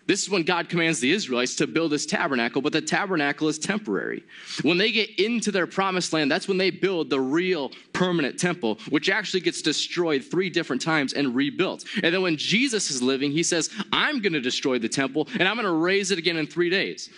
this 0.08 0.24
is 0.24 0.30
when 0.30 0.44
God 0.44 0.70
commands 0.70 1.02
the 1.02 1.12
Israelites 1.12 1.56
to 1.56 1.68
build 1.68 1.92
this 1.92 2.06
tabernacle, 2.06 2.62
but 2.62 2.72
the 2.72 2.82
tabernacle 2.82 3.50
is 3.50 3.60
temporary. 3.60 4.24
When 4.62 4.78
they 4.78 4.94
get 4.94 5.20
into 5.20 5.52
their 5.52 5.68
promised 5.68 6.14
land, 6.14 6.32
that's 6.32 6.48
when 6.48 6.58
they 6.58 6.70
build 6.70 7.10
the 7.10 7.20
real 7.20 7.74
permanent 7.92 8.40
temple, 8.40 8.80
which 8.90 9.10
actually 9.10 9.42
gets 9.42 9.62
destroyed 9.62 10.24
three 10.24 10.50
different 10.50 10.82
times 10.82 11.12
and 11.12 11.36
rebuilt. 11.36 11.84
And 12.02 12.16
then 12.16 12.22
when 12.22 12.38
Jesus 12.38 12.90
is 12.90 13.02
living, 13.02 13.34
he 13.34 13.44
says, 13.44 13.70
I'm 13.92 14.22
going 14.22 14.32
to 14.32 14.40
destroy 14.40 14.80
the 14.80 14.88
temple 14.88 15.28
and 15.34 15.46
I'm 15.46 15.58
going 15.58 15.66
to 15.66 15.74
raise 15.74 16.10
it 16.12 16.18
again 16.18 16.38
in 16.38 16.48
three 16.48 16.70
days. 16.70 17.10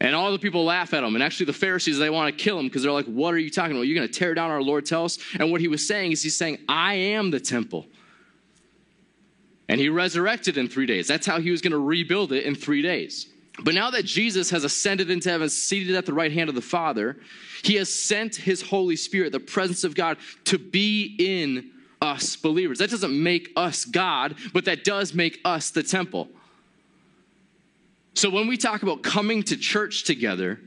And 0.00 0.14
all 0.14 0.32
the 0.32 0.38
people 0.38 0.64
laugh 0.64 0.94
at 0.94 1.04
him. 1.04 1.14
And 1.14 1.22
actually, 1.22 1.46
the 1.46 1.52
Pharisees, 1.52 1.98
they 1.98 2.08
want 2.08 2.36
to 2.36 2.44
kill 2.44 2.58
him 2.58 2.66
because 2.66 2.82
they're 2.82 2.92
like, 2.92 3.06
What 3.06 3.34
are 3.34 3.38
you 3.38 3.50
talking 3.50 3.76
about? 3.76 3.82
You're 3.82 3.96
going 3.96 4.08
to 4.08 4.18
tear 4.18 4.34
down 4.34 4.50
our 4.50 4.62
Lord's 4.62 4.90
house? 4.90 5.18
And 5.38 5.50
what 5.50 5.60
he 5.60 5.68
was 5.68 5.86
saying 5.86 6.12
is, 6.12 6.22
He's 6.22 6.36
saying, 6.36 6.58
I 6.68 6.94
am 6.94 7.30
the 7.30 7.40
temple. 7.40 7.86
And 9.68 9.78
he 9.78 9.88
resurrected 9.88 10.58
in 10.58 10.68
three 10.68 10.86
days. 10.86 11.06
That's 11.06 11.26
how 11.26 11.38
he 11.38 11.52
was 11.52 11.60
going 11.60 11.70
to 11.70 11.78
rebuild 11.78 12.32
it 12.32 12.44
in 12.44 12.56
three 12.56 12.82
days. 12.82 13.28
But 13.62 13.74
now 13.74 13.90
that 13.90 14.04
Jesus 14.04 14.50
has 14.50 14.64
ascended 14.64 15.10
into 15.10 15.28
heaven, 15.28 15.48
seated 15.48 15.94
at 15.94 16.06
the 16.06 16.12
right 16.12 16.32
hand 16.32 16.48
of 16.48 16.56
the 16.56 16.62
Father, 16.62 17.18
he 17.62 17.76
has 17.76 17.92
sent 17.92 18.34
his 18.34 18.62
Holy 18.62 18.96
Spirit, 18.96 19.30
the 19.30 19.38
presence 19.38 19.84
of 19.84 19.94
God, 19.94 20.16
to 20.46 20.58
be 20.58 21.14
in 21.20 21.70
us 22.00 22.34
believers. 22.34 22.78
That 22.78 22.90
doesn't 22.90 23.22
make 23.22 23.50
us 23.54 23.84
God, 23.84 24.34
but 24.52 24.64
that 24.64 24.82
does 24.82 25.14
make 25.14 25.38
us 25.44 25.70
the 25.70 25.82
temple. 25.82 26.28
So 28.14 28.28
when 28.30 28.48
we 28.48 28.56
talk 28.56 28.82
about 28.82 29.02
coming 29.02 29.42
to 29.44 29.56
church 29.56 30.04
together, 30.04 30.60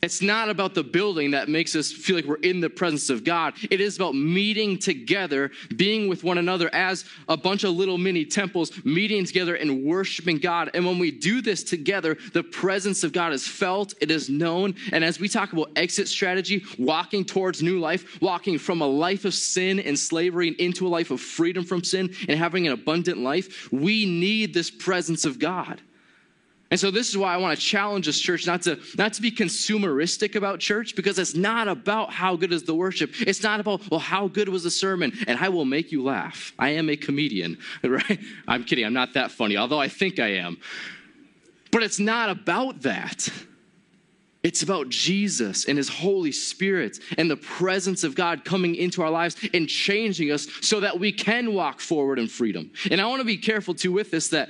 it's 0.00 0.22
not 0.22 0.48
about 0.48 0.74
the 0.74 0.84
building 0.84 1.32
that 1.32 1.48
makes 1.48 1.74
us 1.74 1.90
feel 1.90 2.14
like 2.14 2.24
we're 2.24 2.36
in 2.36 2.60
the 2.60 2.70
presence 2.70 3.10
of 3.10 3.24
God. 3.24 3.54
It 3.68 3.80
is 3.80 3.96
about 3.96 4.14
meeting 4.14 4.78
together, 4.78 5.50
being 5.74 6.08
with 6.08 6.22
one 6.22 6.38
another 6.38 6.72
as 6.72 7.04
a 7.28 7.36
bunch 7.36 7.64
of 7.64 7.72
little 7.72 7.98
mini 7.98 8.24
temples, 8.24 8.70
meeting 8.84 9.24
together 9.24 9.56
and 9.56 9.84
worshiping 9.84 10.38
God. 10.38 10.70
And 10.72 10.86
when 10.86 11.00
we 11.00 11.10
do 11.10 11.42
this 11.42 11.64
together, 11.64 12.16
the 12.32 12.44
presence 12.44 13.02
of 13.02 13.12
God 13.12 13.32
is 13.32 13.48
felt, 13.48 13.94
it 14.00 14.12
is 14.12 14.30
known. 14.30 14.76
And 14.92 15.02
as 15.02 15.18
we 15.18 15.28
talk 15.28 15.52
about 15.52 15.72
exit 15.74 16.06
strategy, 16.06 16.62
walking 16.78 17.24
towards 17.24 17.60
new 17.60 17.80
life, 17.80 18.22
walking 18.22 18.56
from 18.56 18.82
a 18.82 18.86
life 18.86 19.24
of 19.24 19.34
sin 19.34 19.80
and 19.80 19.98
slavery 19.98 20.46
and 20.46 20.56
into 20.58 20.86
a 20.86 20.88
life 20.88 21.10
of 21.10 21.20
freedom 21.20 21.64
from 21.64 21.82
sin 21.82 22.14
and 22.28 22.38
having 22.38 22.68
an 22.68 22.72
abundant 22.72 23.18
life, 23.18 23.72
we 23.72 24.06
need 24.06 24.54
this 24.54 24.70
presence 24.70 25.24
of 25.24 25.40
God. 25.40 25.82
And 26.70 26.78
so 26.78 26.90
this 26.90 27.08
is 27.08 27.16
why 27.16 27.32
I 27.32 27.38
want 27.38 27.58
to 27.58 27.64
challenge 27.64 28.04
this 28.04 28.20
church 28.20 28.46
not 28.46 28.62
to 28.62 28.78
not 28.98 29.14
to 29.14 29.22
be 29.22 29.30
consumeristic 29.30 30.34
about 30.34 30.60
church 30.60 30.94
because 30.94 31.18
it's 31.18 31.34
not 31.34 31.66
about 31.66 32.12
how 32.12 32.36
good 32.36 32.52
is 32.52 32.64
the 32.64 32.74
worship. 32.74 33.12
It's 33.20 33.42
not 33.42 33.58
about 33.58 33.90
well 33.90 34.00
how 34.00 34.28
good 34.28 34.50
was 34.50 34.64
the 34.64 34.70
sermon 34.70 35.12
and 35.26 35.38
I 35.38 35.48
will 35.48 35.64
make 35.64 35.92
you 35.92 36.02
laugh. 36.02 36.52
I 36.58 36.70
am 36.70 36.90
a 36.90 36.96
comedian, 36.96 37.58
right? 37.82 38.20
I'm 38.46 38.64
kidding. 38.64 38.84
I'm 38.84 38.92
not 38.92 39.14
that 39.14 39.30
funny, 39.30 39.56
although 39.56 39.80
I 39.80 39.88
think 39.88 40.18
I 40.18 40.34
am. 40.34 40.58
But 41.70 41.82
it's 41.82 41.98
not 41.98 42.30
about 42.30 42.82
that. 42.82 43.28
It's 44.44 44.62
about 44.62 44.88
Jesus 44.88 45.66
and 45.66 45.76
His 45.76 45.88
Holy 45.88 46.32
Spirit 46.32 47.00
and 47.18 47.30
the 47.30 47.36
presence 47.36 48.04
of 48.04 48.14
God 48.14 48.44
coming 48.44 48.76
into 48.76 49.02
our 49.02 49.10
lives 49.10 49.36
and 49.52 49.68
changing 49.68 50.30
us 50.30 50.46
so 50.60 50.80
that 50.80 51.00
we 51.00 51.10
can 51.12 51.54
walk 51.54 51.80
forward 51.80 52.18
in 52.18 52.28
freedom. 52.28 52.70
And 52.90 53.00
I 53.00 53.06
want 53.06 53.20
to 53.20 53.26
be 53.26 53.36
careful 53.36 53.74
too 53.74 53.90
with 53.90 54.10
this 54.10 54.28
that 54.28 54.48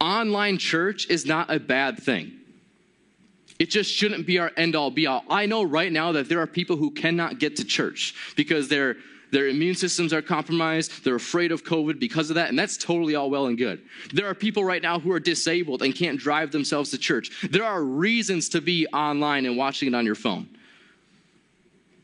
online 0.00 0.58
church 0.58 1.08
is 1.08 1.26
not 1.26 1.52
a 1.52 1.60
bad 1.60 1.98
thing. 1.98 2.32
It 3.58 3.70
just 3.70 3.92
shouldn't 3.92 4.26
be 4.26 4.38
our 4.38 4.50
end 4.56 4.74
all 4.74 4.90
be 4.90 5.06
all. 5.06 5.22
I 5.28 5.44
know 5.46 5.62
right 5.62 5.92
now 5.92 6.12
that 6.12 6.28
there 6.28 6.40
are 6.40 6.46
people 6.46 6.76
who 6.76 6.90
cannot 6.90 7.38
get 7.38 7.56
to 7.56 7.64
church 7.64 8.14
because 8.34 8.68
their 8.68 8.96
their 9.32 9.48
immune 9.48 9.74
systems 9.74 10.12
are 10.12 10.22
compromised. 10.22 11.04
They're 11.04 11.14
afraid 11.14 11.52
of 11.52 11.62
COVID 11.62 12.00
because 12.00 12.30
of 12.30 12.34
that, 12.34 12.48
and 12.48 12.58
that's 12.58 12.76
totally 12.76 13.14
all 13.14 13.30
well 13.30 13.46
and 13.46 13.56
good. 13.56 13.80
There 14.12 14.26
are 14.26 14.34
people 14.34 14.64
right 14.64 14.82
now 14.82 14.98
who 14.98 15.12
are 15.12 15.20
disabled 15.20 15.82
and 15.82 15.94
can't 15.94 16.18
drive 16.18 16.50
themselves 16.50 16.90
to 16.90 16.98
church. 16.98 17.48
There 17.48 17.64
are 17.64 17.84
reasons 17.84 18.48
to 18.48 18.60
be 18.60 18.86
online 18.88 19.46
and 19.46 19.56
watching 19.56 19.88
it 19.88 19.94
on 19.94 20.04
your 20.04 20.16
phone. 20.16 20.48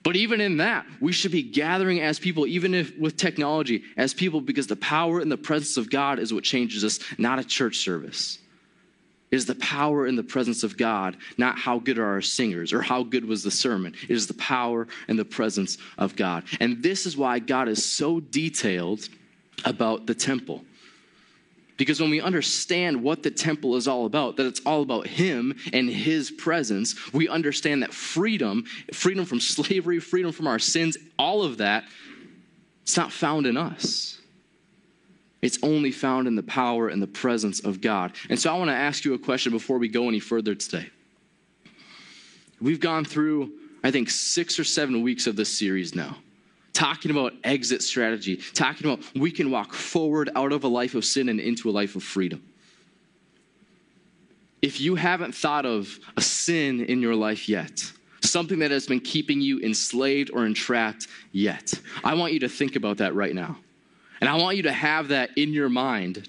But 0.06 0.14
even 0.14 0.40
in 0.40 0.58
that, 0.58 0.86
we 1.00 1.10
should 1.10 1.32
be 1.32 1.42
gathering 1.42 2.00
as 2.00 2.20
people, 2.20 2.46
even 2.46 2.74
if 2.74 2.96
with 2.96 3.16
technology, 3.16 3.82
as 3.96 4.14
people, 4.14 4.40
because 4.40 4.68
the 4.68 4.76
power 4.76 5.18
and 5.18 5.32
the 5.32 5.36
presence 5.36 5.76
of 5.76 5.90
God 5.90 6.20
is 6.20 6.32
what 6.32 6.44
changes 6.44 6.84
us, 6.84 7.00
not 7.18 7.40
a 7.40 7.44
church 7.44 7.78
service. 7.78 8.38
It 9.32 9.34
is 9.34 9.46
the 9.46 9.56
power 9.56 10.06
and 10.06 10.16
the 10.16 10.22
presence 10.22 10.62
of 10.62 10.76
God, 10.76 11.16
not 11.38 11.58
how 11.58 11.80
good 11.80 11.98
are 11.98 12.06
our 12.06 12.22
singers 12.22 12.72
or 12.72 12.82
how 12.82 13.02
good 13.02 13.24
was 13.24 13.42
the 13.42 13.50
sermon. 13.50 13.96
It 14.04 14.12
is 14.12 14.28
the 14.28 14.34
power 14.34 14.86
and 15.08 15.18
the 15.18 15.24
presence 15.24 15.76
of 15.98 16.14
God. 16.14 16.44
And 16.60 16.84
this 16.84 17.04
is 17.04 17.16
why 17.16 17.40
God 17.40 17.68
is 17.68 17.84
so 17.84 18.20
detailed 18.20 19.08
about 19.64 20.06
the 20.06 20.14
temple. 20.14 20.64
Because 21.76 22.00
when 22.00 22.10
we 22.10 22.20
understand 22.20 23.02
what 23.02 23.22
the 23.22 23.30
temple 23.30 23.76
is 23.76 23.86
all 23.86 24.06
about, 24.06 24.36
that 24.36 24.46
it's 24.46 24.60
all 24.64 24.82
about 24.82 25.06
Him 25.06 25.56
and 25.72 25.90
His 25.90 26.30
presence, 26.30 27.12
we 27.12 27.28
understand 27.28 27.82
that 27.82 27.92
freedom, 27.92 28.64
freedom 28.92 29.24
from 29.24 29.40
slavery, 29.40 30.00
freedom 30.00 30.32
from 30.32 30.46
our 30.46 30.58
sins, 30.58 30.96
all 31.18 31.42
of 31.42 31.58
that, 31.58 31.84
it's 32.82 32.96
not 32.96 33.12
found 33.12 33.46
in 33.46 33.56
us. 33.56 34.18
It's 35.42 35.58
only 35.62 35.92
found 35.92 36.26
in 36.26 36.34
the 36.34 36.42
power 36.42 36.88
and 36.88 37.02
the 37.02 37.06
presence 37.06 37.60
of 37.60 37.80
God. 37.80 38.12
And 38.30 38.40
so 38.40 38.52
I 38.52 38.58
want 38.58 38.70
to 38.70 38.74
ask 38.74 39.04
you 39.04 39.14
a 39.14 39.18
question 39.18 39.52
before 39.52 39.78
we 39.78 39.88
go 39.88 40.08
any 40.08 40.18
further 40.18 40.54
today. 40.54 40.88
We've 42.60 42.80
gone 42.80 43.04
through, 43.04 43.52
I 43.84 43.90
think, 43.90 44.08
six 44.08 44.58
or 44.58 44.64
seven 44.64 45.02
weeks 45.02 45.26
of 45.26 45.36
this 45.36 45.56
series 45.56 45.94
now 45.94 46.16
talking 46.76 47.10
about 47.10 47.32
exit 47.42 47.82
strategy, 47.82 48.36
talking 48.36 48.86
about 48.86 49.04
we 49.14 49.30
can 49.30 49.50
walk 49.50 49.72
forward 49.72 50.28
out 50.36 50.52
of 50.52 50.62
a 50.62 50.68
life 50.68 50.94
of 50.94 51.04
sin 51.04 51.30
and 51.30 51.40
into 51.40 51.70
a 51.70 51.72
life 51.72 51.96
of 51.96 52.02
freedom. 52.02 52.42
If 54.60 54.80
you 54.80 54.94
haven't 54.94 55.34
thought 55.34 55.64
of 55.64 55.98
a 56.16 56.20
sin 56.20 56.84
in 56.84 57.00
your 57.00 57.14
life 57.14 57.48
yet, 57.48 57.80
something 58.20 58.58
that 58.58 58.70
has 58.70 58.86
been 58.86 59.00
keeping 59.00 59.40
you 59.40 59.58
enslaved 59.60 60.30
or 60.30 60.44
entrapped 60.44 61.08
yet, 61.32 61.72
I 62.04 62.14
want 62.14 62.34
you 62.34 62.40
to 62.40 62.48
think 62.48 62.76
about 62.76 62.98
that 62.98 63.14
right 63.14 63.34
now. 63.34 63.56
And 64.20 64.28
I 64.28 64.36
want 64.36 64.58
you 64.58 64.64
to 64.64 64.72
have 64.72 65.08
that 65.08 65.30
in 65.36 65.54
your 65.54 65.70
mind 65.70 66.28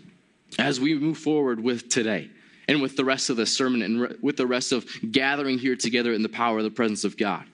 as 0.58 0.80
we 0.80 0.98
move 0.98 1.18
forward 1.18 1.62
with 1.62 1.90
today 1.90 2.30
and 2.70 2.82
with 2.82 2.96
the 2.96 3.04
rest 3.04 3.30
of 3.30 3.36
the 3.36 3.46
sermon 3.46 3.82
and 3.82 4.18
with 4.22 4.38
the 4.38 4.48
rest 4.48 4.72
of 4.72 4.86
gathering 5.12 5.58
here 5.58 5.76
together 5.76 6.14
in 6.14 6.22
the 6.22 6.30
power 6.30 6.58
of 6.58 6.64
the 6.64 6.72
presence 6.72 7.04
of 7.04 7.18
God 7.18 7.46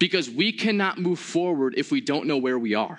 because 0.00 0.28
we 0.28 0.50
cannot 0.50 0.98
move 0.98 1.20
forward 1.20 1.74
if 1.76 1.92
we 1.92 2.00
don't 2.00 2.26
know 2.26 2.38
where 2.38 2.58
we 2.58 2.74
are. 2.74 2.98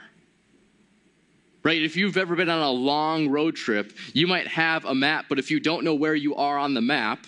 Right? 1.63 1.81
If 1.81 1.98
you've 1.98 2.15
ever 2.15 2.36
been 2.36 2.50
on 2.50 2.62
a 2.62 2.72
long 2.72 3.27
road 3.29 3.55
trip, 3.55 3.91
you 4.13 4.27
might 4.27 4.48
have 4.48 4.86
a 4.86 4.96
map, 4.96 5.25
but 5.27 5.38
if 5.38 5.51
you 5.51 5.60
don't 5.60 5.84
know 5.84 5.96
where 5.96 6.15
you 6.15 6.36
are 6.36 6.58
on 6.58 6.74
the 6.74 6.81
map, 6.81 7.25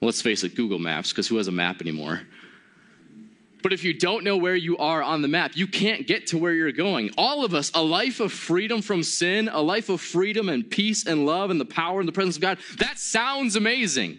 well, 0.00 0.06
let's 0.06 0.22
face 0.22 0.44
it, 0.44 0.54
Google 0.54 0.78
Maps, 0.78 1.10
because 1.10 1.28
who 1.28 1.36
has 1.36 1.48
a 1.48 1.52
map 1.52 1.80
anymore? 1.80 2.22
But 3.62 3.72
if 3.72 3.82
you 3.82 3.94
don't 3.94 4.24
know 4.24 4.36
where 4.36 4.56
you 4.56 4.76
are 4.76 5.02
on 5.02 5.22
the 5.22 5.28
map, 5.28 5.56
you 5.56 5.66
can't 5.66 6.06
get 6.06 6.26
to 6.28 6.38
where 6.38 6.52
you're 6.52 6.72
going. 6.72 7.10
All 7.16 7.44
of 7.44 7.54
us, 7.54 7.72
a 7.74 7.82
life 7.82 8.20
of 8.20 8.32
freedom 8.32 8.82
from 8.82 9.02
sin, 9.02 9.48
a 9.50 9.62
life 9.62 9.88
of 9.88 10.00
freedom 10.00 10.48
and 10.48 10.68
peace 10.68 11.06
and 11.06 11.24
love 11.24 11.50
and 11.50 11.60
the 11.60 11.64
power 11.64 12.00
and 12.00 12.08
the 12.08 12.12
presence 12.12 12.36
of 12.36 12.42
God, 12.42 12.58
that 12.78 12.98
sounds 12.98 13.56
amazing, 13.56 14.18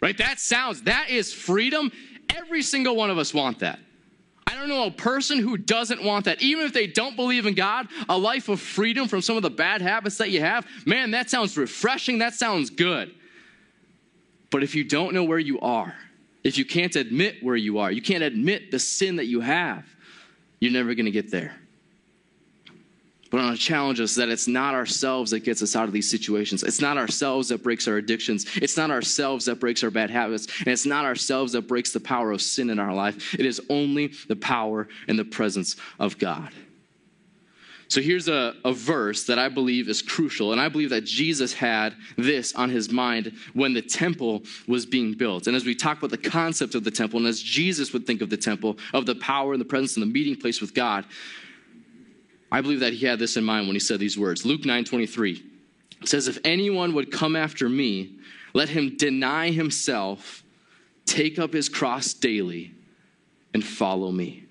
right? 0.00 0.16
That 0.16 0.40
sounds, 0.40 0.82
that 0.84 1.10
is 1.10 1.32
freedom 1.32 1.92
Every 2.36 2.62
single 2.62 2.96
one 2.96 3.10
of 3.10 3.18
us 3.18 3.32
want 3.32 3.60
that. 3.60 3.78
I 4.46 4.54
don't 4.54 4.68
know 4.68 4.84
a 4.84 4.90
person 4.90 5.38
who 5.38 5.56
doesn't 5.56 6.02
want 6.04 6.26
that. 6.26 6.40
Even 6.40 6.66
if 6.66 6.72
they 6.72 6.86
don't 6.86 7.16
believe 7.16 7.46
in 7.46 7.54
God, 7.54 7.88
a 8.08 8.16
life 8.16 8.48
of 8.48 8.60
freedom 8.60 9.08
from 9.08 9.20
some 9.20 9.36
of 9.36 9.42
the 9.42 9.50
bad 9.50 9.82
habits 9.82 10.18
that 10.18 10.30
you 10.30 10.40
have, 10.40 10.66
man, 10.86 11.10
that 11.12 11.30
sounds 11.30 11.56
refreshing. 11.56 12.18
That 12.18 12.34
sounds 12.34 12.70
good. 12.70 13.12
But 14.50 14.62
if 14.62 14.74
you 14.74 14.84
don't 14.84 15.14
know 15.14 15.24
where 15.24 15.38
you 15.38 15.58
are, 15.60 15.94
if 16.44 16.58
you 16.58 16.64
can't 16.64 16.94
admit 16.94 17.42
where 17.42 17.56
you 17.56 17.78
are, 17.78 17.90
you 17.90 18.02
can't 18.02 18.22
admit 18.22 18.70
the 18.70 18.78
sin 18.78 19.16
that 19.16 19.26
you 19.26 19.40
have, 19.40 19.84
you're 20.60 20.72
never 20.72 20.94
going 20.94 21.06
to 21.06 21.10
get 21.10 21.30
there. 21.30 21.56
But 23.30 23.40
I 23.40 23.44
want 23.44 23.56
to 23.56 23.62
challenge 23.62 24.00
us 24.00 24.14
that 24.14 24.28
it's 24.28 24.46
not 24.46 24.74
ourselves 24.74 25.32
that 25.32 25.40
gets 25.40 25.62
us 25.62 25.74
out 25.74 25.84
of 25.84 25.92
these 25.92 26.08
situations. 26.08 26.62
It's 26.62 26.80
not 26.80 26.96
ourselves 26.96 27.48
that 27.48 27.62
breaks 27.62 27.88
our 27.88 27.96
addictions. 27.96 28.46
It's 28.56 28.76
not 28.76 28.90
ourselves 28.90 29.46
that 29.46 29.60
breaks 29.60 29.82
our 29.82 29.90
bad 29.90 30.10
habits. 30.10 30.46
And 30.60 30.68
it's 30.68 30.86
not 30.86 31.04
ourselves 31.04 31.52
that 31.52 31.62
breaks 31.62 31.92
the 31.92 32.00
power 32.00 32.30
of 32.30 32.40
sin 32.40 32.70
in 32.70 32.78
our 32.78 32.94
life. 32.94 33.34
It 33.34 33.46
is 33.46 33.60
only 33.68 34.12
the 34.28 34.36
power 34.36 34.88
and 35.08 35.18
the 35.18 35.24
presence 35.24 35.76
of 35.98 36.18
God. 36.18 36.52
So 37.88 38.00
here's 38.00 38.28
a, 38.28 38.54
a 38.64 38.72
verse 38.72 39.24
that 39.24 39.38
I 39.38 39.48
believe 39.48 39.88
is 39.88 40.02
crucial. 40.02 40.52
And 40.52 40.60
I 40.60 40.68
believe 40.68 40.90
that 40.90 41.04
Jesus 41.04 41.52
had 41.52 41.94
this 42.16 42.54
on 42.54 42.68
his 42.68 42.90
mind 42.90 43.32
when 43.54 43.74
the 43.74 43.82
temple 43.82 44.42
was 44.66 44.84
being 44.84 45.14
built. 45.14 45.46
And 45.46 45.56
as 45.56 45.64
we 45.64 45.74
talk 45.74 45.98
about 45.98 46.10
the 46.10 46.18
concept 46.18 46.74
of 46.74 46.82
the 46.82 46.90
temple, 46.90 47.18
and 47.18 47.28
as 47.28 47.40
Jesus 47.40 47.92
would 47.92 48.06
think 48.06 48.22
of 48.22 48.30
the 48.30 48.36
temple, 48.36 48.76
of 48.92 49.06
the 49.06 49.14
power 49.14 49.52
and 49.52 49.60
the 49.60 49.66
presence 49.66 49.96
and 49.96 50.02
the 50.02 50.12
meeting 50.12 50.34
place 50.34 50.60
with 50.60 50.74
God, 50.74 51.04
I 52.56 52.62
believe 52.62 52.80
that 52.80 52.94
he 52.94 53.04
had 53.04 53.18
this 53.18 53.36
in 53.36 53.44
mind 53.44 53.66
when 53.66 53.76
he 53.76 53.80
said 53.80 54.00
these 54.00 54.16
words. 54.16 54.46
Luke 54.46 54.64
9 54.64 54.82
23 54.82 55.44
says, 56.06 56.26
If 56.26 56.38
anyone 56.42 56.94
would 56.94 57.12
come 57.12 57.36
after 57.36 57.68
me, 57.68 58.16
let 58.54 58.70
him 58.70 58.96
deny 58.96 59.50
himself, 59.50 60.42
take 61.04 61.38
up 61.38 61.52
his 61.52 61.68
cross 61.68 62.14
daily, 62.14 62.72
and 63.52 63.62
follow 63.62 64.10
me. 64.10 64.44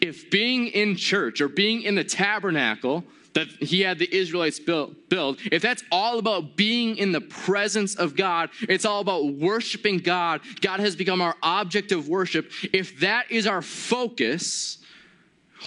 If 0.00 0.30
being 0.30 0.68
in 0.68 0.94
church 0.94 1.40
or 1.40 1.48
being 1.48 1.82
in 1.82 1.96
the 1.96 2.04
tabernacle 2.04 3.02
that 3.32 3.48
he 3.48 3.80
had 3.80 3.98
the 3.98 4.08
Israelites 4.14 4.60
build, 4.60 4.94
build, 5.08 5.40
if 5.50 5.62
that's 5.62 5.82
all 5.90 6.20
about 6.20 6.54
being 6.54 6.98
in 6.98 7.10
the 7.10 7.20
presence 7.20 7.96
of 7.96 8.14
God, 8.14 8.48
it's 8.68 8.84
all 8.84 9.00
about 9.00 9.26
worshiping 9.26 9.98
God, 9.98 10.40
God 10.60 10.78
has 10.78 10.94
become 10.94 11.20
our 11.20 11.34
object 11.42 11.90
of 11.90 12.08
worship. 12.08 12.52
If 12.72 13.00
that 13.00 13.28
is 13.28 13.48
our 13.48 13.60
focus, 13.60 14.78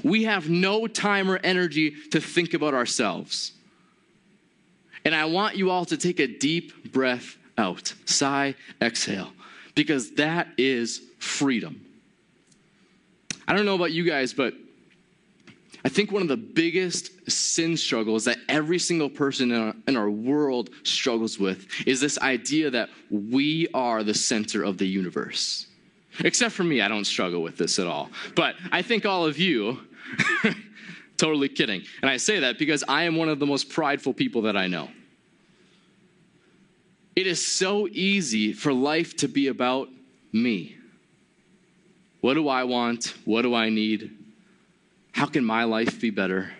we 0.03 0.23
have 0.23 0.49
no 0.49 0.87
time 0.87 1.29
or 1.29 1.37
energy 1.43 1.91
to 2.11 2.19
think 2.19 2.53
about 2.53 2.73
ourselves. 2.73 3.51
And 5.05 5.13
I 5.13 5.25
want 5.25 5.55
you 5.55 5.69
all 5.69 5.85
to 5.85 5.97
take 5.97 6.19
a 6.19 6.27
deep 6.27 6.91
breath 6.91 7.37
out. 7.57 7.93
Sigh, 8.05 8.55
exhale. 8.81 9.31
Because 9.75 10.11
that 10.15 10.47
is 10.57 11.01
freedom. 11.19 11.85
I 13.47 13.55
don't 13.55 13.65
know 13.65 13.75
about 13.75 13.91
you 13.91 14.03
guys, 14.03 14.33
but 14.33 14.53
I 15.85 15.89
think 15.89 16.11
one 16.11 16.21
of 16.21 16.29
the 16.29 16.37
biggest 16.37 17.29
sin 17.29 17.75
struggles 17.75 18.23
that 18.25 18.37
every 18.47 18.79
single 18.79 19.09
person 19.09 19.51
in 19.51 19.61
our, 19.61 19.75
in 19.87 19.97
our, 19.97 20.09
world 20.09 20.69
struggles 20.83 21.37
with 21.37 21.67
is 21.85 21.99
this 21.99 22.17
idea 22.19 22.69
that 22.69 22.89
we 23.09 23.67
are 23.73 24.01
the 24.03 24.13
center 24.13 24.63
of 24.63 24.77
the 24.77 24.87
universe. 24.87 25.67
Except 26.19 26.53
for 26.53 26.63
me, 26.63 26.81
I 26.81 26.87
don't 26.87 27.05
struggle 27.05 27.41
with 27.41 27.57
this 27.57 27.79
at 27.79 27.87
all. 27.87 28.09
But 28.35 28.55
I 28.71 28.81
think 28.81 29.05
all 29.05 29.25
of 29.25 29.37
you, 29.37 29.79
totally 31.17 31.49
kidding. 31.49 31.83
And 32.01 32.09
I 32.09 32.17
say 32.17 32.39
that 32.39 32.59
because 32.59 32.83
I 32.87 33.03
am 33.03 33.15
one 33.15 33.29
of 33.29 33.39
the 33.39 33.45
most 33.45 33.69
prideful 33.69 34.13
people 34.13 34.43
that 34.43 34.55
I 34.55 34.67
know. 34.67 34.89
It 37.15 37.27
is 37.27 37.45
so 37.45 37.87
easy 37.87 38.53
for 38.53 38.73
life 38.73 39.15
to 39.17 39.27
be 39.27 39.47
about 39.47 39.89
me. 40.31 40.77
What 42.21 42.35
do 42.35 42.47
I 42.47 42.63
want? 42.63 43.13
What 43.25 43.43
do 43.43 43.53
I 43.53 43.69
need? 43.69 44.17
How 45.11 45.25
can 45.25 45.45
my 45.45 45.63
life 45.65 45.99
be 45.99 46.09
better? 46.09 46.51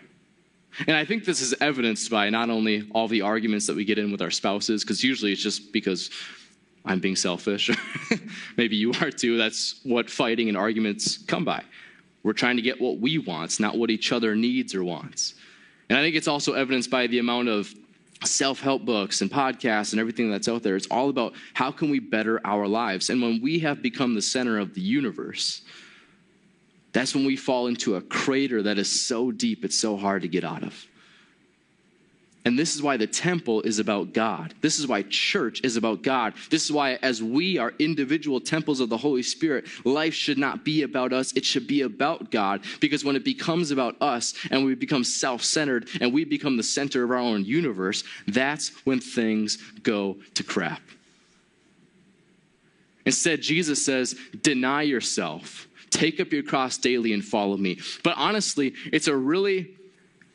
And 0.87 0.95
I 0.95 1.05
think 1.05 1.25
this 1.25 1.41
is 1.41 1.53
evidenced 1.61 2.09
by 2.09 2.29
not 2.29 2.49
only 2.49 2.87
all 2.93 3.07
the 3.07 3.21
arguments 3.21 3.67
that 3.67 3.75
we 3.75 3.85
get 3.85 3.97
in 3.97 4.11
with 4.11 4.21
our 4.21 4.31
spouses, 4.31 4.83
because 4.83 5.03
usually 5.03 5.31
it's 5.31 5.41
just 5.41 5.71
because 5.71 6.09
I'm 6.85 6.99
being 6.99 7.15
selfish. 7.15 7.69
Maybe 8.57 8.75
you 8.75 8.91
are 9.01 9.11
too. 9.11 9.37
That's 9.37 9.79
what 9.83 10.09
fighting 10.09 10.49
and 10.49 10.57
arguments 10.57 11.17
come 11.17 11.45
by. 11.45 11.63
We're 12.23 12.33
trying 12.33 12.55
to 12.57 12.61
get 12.61 12.79
what 12.79 12.99
we 12.99 13.17
want, 13.17 13.59
not 13.59 13.77
what 13.77 13.89
each 13.89 14.11
other 14.11 14.35
needs 14.35 14.75
or 14.75 14.83
wants. 14.83 15.35
And 15.89 15.97
I 15.97 16.01
think 16.01 16.15
it's 16.15 16.27
also 16.27 16.53
evidenced 16.53 16.89
by 16.89 17.07
the 17.07 17.19
amount 17.19 17.49
of 17.49 17.73
self-help 18.23 18.85
books 18.85 19.21
and 19.21 19.29
podcasts 19.29 19.91
and 19.91 19.99
everything 19.99 20.31
that's 20.31 20.47
out 20.47 20.63
there. 20.63 20.75
It's 20.75 20.87
all 20.87 21.09
about 21.09 21.33
how 21.53 21.71
can 21.71 21.89
we 21.89 21.99
better 21.99 22.39
our 22.45 22.67
lives. 22.67 23.09
And 23.09 23.21
when 23.21 23.41
we 23.41 23.59
have 23.59 23.81
become 23.81 24.13
the 24.13 24.21
center 24.21 24.57
of 24.59 24.73
the 24.73 24.81
universe, 24.81 25.61
that's 26.93 27.13
when 27.13 27.25
we 27.25 27.35
fall 27.35 27.67
into 27.67 27.95
a 27.95 28.01
crater 28.01 28.61
that 28.63 28.77
is 28.77 28.89
so 28.89 29.31
deep 29.31 29.65
it's 29.65 29.77
so 29.77 29.97
hard 29.97 30.21
to 30.21 30.27
get 30.27 30.43
out 30.43 30.63
of. 30.63 30.87
And 32.45 32.59
this 32.59 32.75
is 32.75 32.81
why 32.81 32.97
the 32.97 33.07
temple 33.07 33.61
is 33.61 33.79
about 33.79 34.11
God. 34.11 34.53
This 34.59 34.77
is 34.77 34.85
why 34.85 35.03
church 35.03 35.61
is 35.63 35.77
about 35.77 36.01
God. 36.01 36.33
This 36.49 36.65
is 36.65 36.73
why, 36.73 36.95
as 37.01 37.23
we 37.23 37.57
are 37.57 37.71
individual 37.79 38.41
temples 38.41 38.81
of 38.81 38.89
the 38.89 38.97
Holy 38.97 39.23
Spirit, 39.23 39.65
life 39.85 40.13
should 40.13 40.37
not 40.37 40.65
be 40.65 40.81
about 40.83 41.13
us. 41.13 41.31
It 41.33 41.45
should 41.45 41.67
be 41.67 41.81
about 41.81 42.31
God. 42.31 42.65
Because 42.81 43.05
when 43.05 43.15
it 43.15 43.23
becomes 43.23 43.71
about 43.71 43.95
us 44.01 44.33
and 44.51 44.65
we 44.65 44.75
become 44.75 45.05
self 45.05 45.41
centered 45.41 45.87
and 46.01 46.11
we 46.11 46.25
become 46.25 46.57
the 46.57 46.63
center 46.63 47.03
of 47.03 47.11
our 47.11 47.17
own 47.17 47.45
universe, 47.45 48.03
that's 48.27 48.69
when 48.85 48.99
things 48.99 49.57
go 49.81 50.17
to 50.33 50.43
crap. 50.43 50.81
Instead, 53.05 53.41
Jesus 53.41 53.85
says, 53.85 54.15
deny 54.41 54.81
yourself, 54.81 55.67
take 55.91 56.19
up 56.19 56.31
your 56.33 56.43
cross 56.43 56.77
daily, 56.77 57.13
and 57.13 57.23
follow 57.23 57.55
me. 57.55 57.79
But 58.03 58.15
honestly, 58.17 58.73
it's 58.91 59.07
a 59.07 59.15
really 59.15 59.75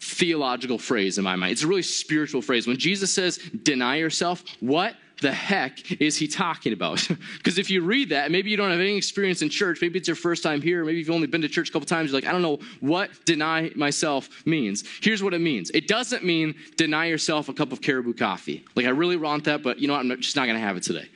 theological 0.01 0.79
phrase 0.79 1.19
in 1.19 1.25
my 1.25 1.37
mind. 1.37 1.53
It's 1.53 1.63
a 1.63 1.67
really 1.67 1.83
spiritual 1.83 2.43
phrase. 2.43 2.67
When 2.67 2.79
Jesus 2.79 3.13
says, 3.13 3.39
deny 3.39 3.97
yourself, 3.97 4.45
what 4.61 4.95
the 5.21 5.33
heck 5.33 6.01
is 6.01 6.17
he 6.17 6.29
talking 6.29 6.73
about? 6.73 7.09
Because 7.39 7.59
if 7.59 7.71
you 7.71 7.83
read 7.83 8.11
that, 8.11 8.31
maybe 8.31 8.51
you 8.51 8.57
don't 8.57 8.71
have 8.71 8.81
any 8.81 8.97
experience 8.97 9.43
in 9.43 9.49
church, 9.49 9.79
maybe 9.81 9.99
it's 9.99 10.07
your 10.07 10.17
first 10.17 10.43
time 10.43 10.61
here, 10.61 10.85
maybe 10.85 10.99
you've 10.99 11.11
only 11.11 11.27
been 11.27 11.41
to 11.43 11.49
church 11.49 11.71
a 11.71 11.73
couple 11.73 11.87
times, 11.87 12.11
you're 12.11 12.21
like, 12.21 12.29
I 12.29 12.33
don't 12.33 12.43
know 12.43 12.59
what 12.81 13.11
deny 13.25 13.71
myself 13.75 14.47
means. 14.47 14.85
Here's 15.01 15.23
what 15.23 15.35
it 15.35 15.41
means 15.41 15.71
it 15.71 15.89
doesn't 15.89 16.25
mean 16.25 16.55
deny 16.77 17.07
yourself 17.07 17.49
a 17.49 17.55
cup 17.55 17.73
of 17.73 17.81
caribou 17.81 18.13
coffee. 18.13 18.65
Like, 18.75 18.87
I 18.87 18.91
really 18.91 19.17
want 19.17 19.45
that, 19.45 19.63
but 19.63 19.79
you 19.79 19.89
know 19.89 19.95
what? 19.95 20.01
I'm 20.01 20.21
just 20.21 20.37
not 20.37 20.47
going 20.47 20.57
to 20.57 20.65
have 20.65 20.77
it 20.77 20.83
today. 20.83 21.09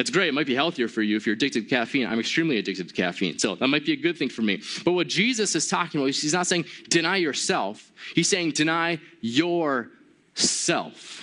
That's 0.00 0.08
great. 0.08 0.28
It 0.28 0.32
might 0.32 0.46
be 0.46 0.54
healthier 0.54 0.88
for 0.88 1.02
you 1.02 1.18
if 1.18 1.26
you're 1.26 1.34
addicted 1.34 1.64
to 1.64 1.68
caffeine. 1.68 2.06
I'm 2.06 2.18
extremely 2.18 2.56
addicted 2.56 2.88
to 2.88 2.94
caffeine. 2.94 3.38
So 3.38 3.54
that 3.56 3.68
might 3.68 3.84
be 3.84 3.92
a 3.92 3.96
good 3.96 4.16
thing 4.16 4.30
for 4.30 4.40
me. 4.40 4.62
But 4.82 4.92
what 4.92 5.08
Jesus 5.08 5.54
is 5.54 5.68
talking 5.68 6.00
about, 6.00 6.14
he's 6.14 6.32
not 6.32 6.46
saying 6.46 6.64
deny 6.88 7.16
yourself, 7.16 7.92
he's 8.14 8.26
saying 8.26 8.52
deny 8.52 8.98
yourself. 9.20 11.19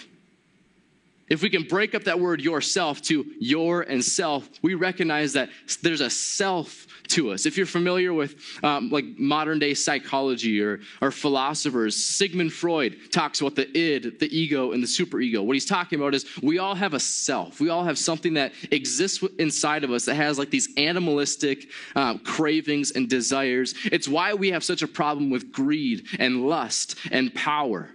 If 1.29 1.41
we 1.41 1.49
can 1.49 1.63
break 1.63 1.93
up 1.93 2.05
that 2.05 2.19
word 2.19 2.41
yourself 2.41 3.01
to 3.03 3.25
your 3.39 3.81
and 3.81 4.03
self, 4.03 4.49
we 4.61 4.75
recognize 4.75 5.33
that 5.33 5.49
there's 5.81 6.01
a 6.01 6.09
self 6.09 6.87
to 7.09 7.31
us. 7.31 7.45
If 7.45 7.57
you're 7.57 7.65
familiar 7.65 8.13
with 8.13 8.35
um, 8.63 8.89
like 8.89 9.05
modern 9.17 9.59
day 9.59 9.73
psychology 9.73 10.61
or, 10.61 10.79
or 11.01 11.11
philosophers, 11.11 11.95
Sigmund 11.95 12.53
Freud 12.53 12.97
talks 13.11 13.41
about 13.41 13.55
the 13.55 13.69
id, 13.77 14.19
the 14.19 14.37
ego, 14.37 14.71
and 14.71 14.81
the 14.81 14.87
superego. 14.87 15.43
What 15.43 15.53
he's 15.53 15.65
talking 15.65 15.99
about 15.99 16.15
is 16.15 16.25
we 16.41 16.59
all 16.59 16.75
have 16.75 16.93
a 16.93 16.99
self. 16.99 17.59
We 17.59 17.69
all 17.69 17.83
have 17.83 17.97
something 17.97 18.33
that 18.35 18.53
exists 18.71 19.23
inside 19.37 19.83
of 19.83 19.91
us 19.91 20.05
that 20.05 20.15
has 20.15 20.39
like 20.39 20.49
these 20.49 20.69
animalistic 20.77 21.69
um, 21.95 22.19
cravings 22.19 22.91
and 22.91 23.09
desires. 23.09 23.73
It's 23.85 24.07
why 24.07 24.33
we 24.33 24.51
have 24.51 24.63
such 24.63 24.81
a 24.81 24.87
problem 24.87 25.29
with 25.29 25.51
greed 25.51 26.07
and 26.19 26.47
lust 26.47 26.95
and 27.11 27.33
power. 27.33 27.89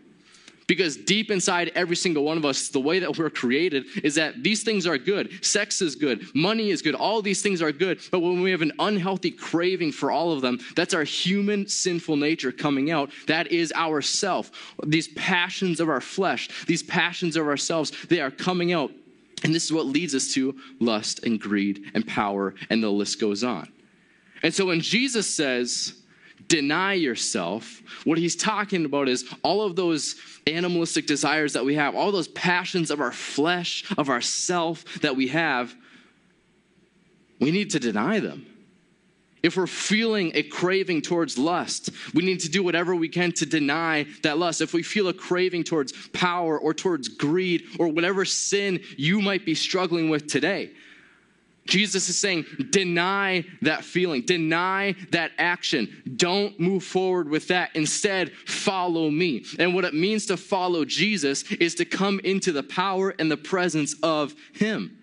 Because 0.72 0.96
deep 0.96 1.30
inside 1.30 1.70
every 1.74 1.96
single 1.96 2.24
one 2.24 2.38
of 2.38 2.46
us, 2.46 2.70
the 2.70 2.80
way 2.80 2.98
that 2.98 3.18
we're 3.18 3.28
created 3.28 3.84
is 4.02 4.14
that 4.14 4.42
these 4.42 4.62
things 4.62 4.86
are 4.86 4.96
good. 4.96 5.44
Sex 5.44 5.82
is 5.82 5.94
good. 5.94 6.34
Money 6.34 6.70
is 6.70 6.80
good. 6.80 6.94
All 6.94 7.20
these 7.20 7.42
things 7.42 7.60
are 7.60 7.72
good. 7.72 8.00
But 8.10 8.20
when 8.20 8.40
we 8.40 8.50
have 8.52 8.62
an 8.62 8.72
unhealthy 8.78 9.32
craving 9.32 9.92
for 9.92 10.10
all 10.10 10.32
of 10.32 10.40
them, 10.40 10.60
that's 10.74 10.94
our 10.94 11.04
human 11.04 11.68
sinful 11.68 12.16
nature 12.16 12.52
coming 12.52 12.90
out. 12.90 13.10
That 13.26 13.52
is 13.52 13.70
our 13.76 14.00
self. 14.00 14.50
These 14.82 15.08
passions 15.08 15.78
of 15.78 15.90
our 15.90 16.00
flesh, 16.00 16.48
these 16.64 16.82
passions 16.82 17.36
of 17.36 17.46
ourselves, 17.46 17.92
they 18.08 18.22
are 18.22 18.30
coming 18.30 18.72
out. 18.72 18.90
And 19.44 19.54
this 19.54 19.66
is 19.66 19.74
what 19.74 19.84
leads 19.84 20.14
us 20.14 20.32
to 20.32 20.58
lust 20.80 21.22
and 21.26 21.38
greed 21.38 21.90
and 21.92 22.06
power, 22.06 22.54
and 22.70 22.82
the 22.82 22.88
list 22.88 23.20
goes 23.20 23.44
on. 23.44 23.70
And 24.42 24.54
so 24.54 24.64
when 24.64 24.80
Jesus 24.80 25.26
says, 25.26 26.01
deny 26.52 26.92
yourself, 26.92 27.80
what 28.04 28.18
he's 28.18 28.36
talking 28.36 28.84
about 28.84 29.08
is 29.08 29.24
all 29.42 29.62
of 29.62 29.74
those 29.74 30.16
animalistic 30.46 31.06
desires 31.06 31.54
that 31.54 31.64
we 31.64 31.76
have, 31.76 31.96
all 31.96 32.12
those 32.12 32.28
passions 32.28 32.90
of 32.90 33.00
our 33.00 33.10
flesh, 33.10 33.90
of 33.96 34.10
our 34.10 34.20
self 34.20 34.84
that 35.00 35.16
we 35.16 35.28
have, 35.28 35.74
we 37.40 37.52
need 37.52 37.70
to 37.70 37.80
deny 37.80 38.20
them. 38.20 38.44
If 39.42 39.56
we're 39.56 39.66
feeling 39.66 40.32
a 40.34 40.42
craving 40.42 41.00
towards 41.00 41.38
lust, 41.38 41.88
we 42.12 42.22
need 42.22 42.40
to 42.40 42.50
do 42.50 42.62
whatever 42.62 42.94
we 42.94 43.08
can 43.08 43.32
to 43.32 43.46
deny 43.46 44.04
that 44.22 44.36
lust. 44.36 44.60
If 44.60 44.74
we 44.74 44.82
feel 44.82 45.08
a 45.08 45.14
craving 45.14 45.64
towards 45.64 46.08
power 46.08 46.58
or 46.58 46.74
towards 46.74 47.08
greed 47.08 47.64
or 47.78 47.88
whatever 47.88 48.26
sin 48.26 48.80
you 48.98 49.22
might 49.22 49.46
be 49.46 49.54
struggling 49.54 50.10
with 50.10 50.26
today, 50.26 50.72
Jesus 51.66 52.08
is 52.08 52.18
saying, 52.18 52.44
deny 52.70 53.44
that 53.62 53.84
feeling, 53.84 54.22
deny 54.22 54.94
that 55.10 55.32
action. 55.38 56.02
Don't 56.16 56.58
move 56.58 56.82
forward 56.82 57.28
with 57.28 57.48
that. 57.48 57.70
Instead, 57.74 58.32
follow 58.46 59.10
me. 59.10 59.44
And 59.58 59.74
what 59.74 59.84
it 59.84 59.94
means 59.94 60.26
to 60.26 60.36
follow 60.36 60.84
Jesus 60.84 61.44
is 61.52 61.74
to 61.76 61.84
come 61.84 62.20
into 62.24 62.52
the 62.52 62.64
power 62.64 63.14
and 63.18 63.30
the 63.30 63.36
presence 63.36 63.94
of 64.02 64.34
Him. 64.54 64.98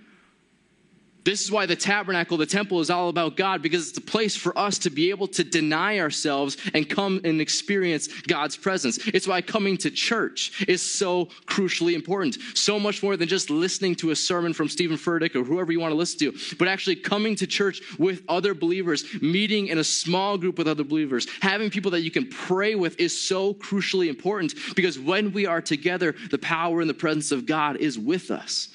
This 1.29 1.43
is 1.43 1.51
why 1.51 1.67
the 1.67 1.75
tabernacle, 1.75 2.37
the 2.37 2.47
temple, 2.47 2.79
is 2.79 2.89
all 2.89 3.07
about 3.07 3.37
God 3.37 3.61
because 3.61 3.87
it's 3.87 3.97
a 3.99 4.01
place 4.01 4.35
for 4.35 4.57
us 4.57 4.79
to 4.79 4.89
be 4.89 5.11
able 5.11 5.27
to 5.27 5.43
deny 5.43 5.99
ourselves 5.99 6.57
and 6.73 6.89
come 6.89 7.21
and 7.23 7.39
experience 7.39 8.07
God's 8.23 8.57
presence. 8.57 8.97
It's 9.05 9.27
why 9.27 9.43
coming 9.43 9.77
to 9.77 9.91
church 9.91 10.65
is 10.67 10.81
so 10.81 11.25
crucially 11.45 11.93
important. 11.93 12.39
So 12.55 12.79
much 12.79 13.03
more 13.03 13.15
than 13.15 13.27
just 13.27 13.51
listening 13.51 13.93
to 13.97 14.09
a 14.09 14.15
sermon 14.15 14.53
from 14.53 14.69
Stephen 14.69 14.97
Furtick 14.97 15.35
or 15.35 15.43
whoever 15.43 15.71
you 15.71 15.79
want 15.79 15.91
to 15.91 15.95
listen 15.95 16.17
to, 16.17 16.55
but 16.57 16.67
actually 16.67 16.95
coming 16.95 17.35
to 17.35 17.45
church 17.45 17.79
with 17.99 18.23
other 18.27 18.55
believers, 18.55 19.05
meeting 19.21 19.67
in 19.67 19.77
a 19.77 19.83
small 19.83 20.35
group 20.35 20.57
with 20.57 20.67
other 20.67 20.83
believers, 20.83 21.27
having 21.41 21.69
people 21.69 21.91
that 21.91 22.01
you 22.01 22.09
can 22.09 22.27
pray 22.27 22.73
with 22.73 22.99
is 22.99 23.15
so 23.15 23.53
crucially 23.53 24.07
important 24.07 24.55
because 24.75 24.97
when 24.97 25.31
we 25.31 25.45
are 25.45 25.61
together, 25.61 26.15
the 26.31 26.39
power 26.39 26.81
and 26.81 26.89
the 26.89 26.95
presence 26.95 27.31
of 27.31 27.45
God 27.45 27.77
is 27.77 27.99
with 27.99 28.31
us. 28.31 28.69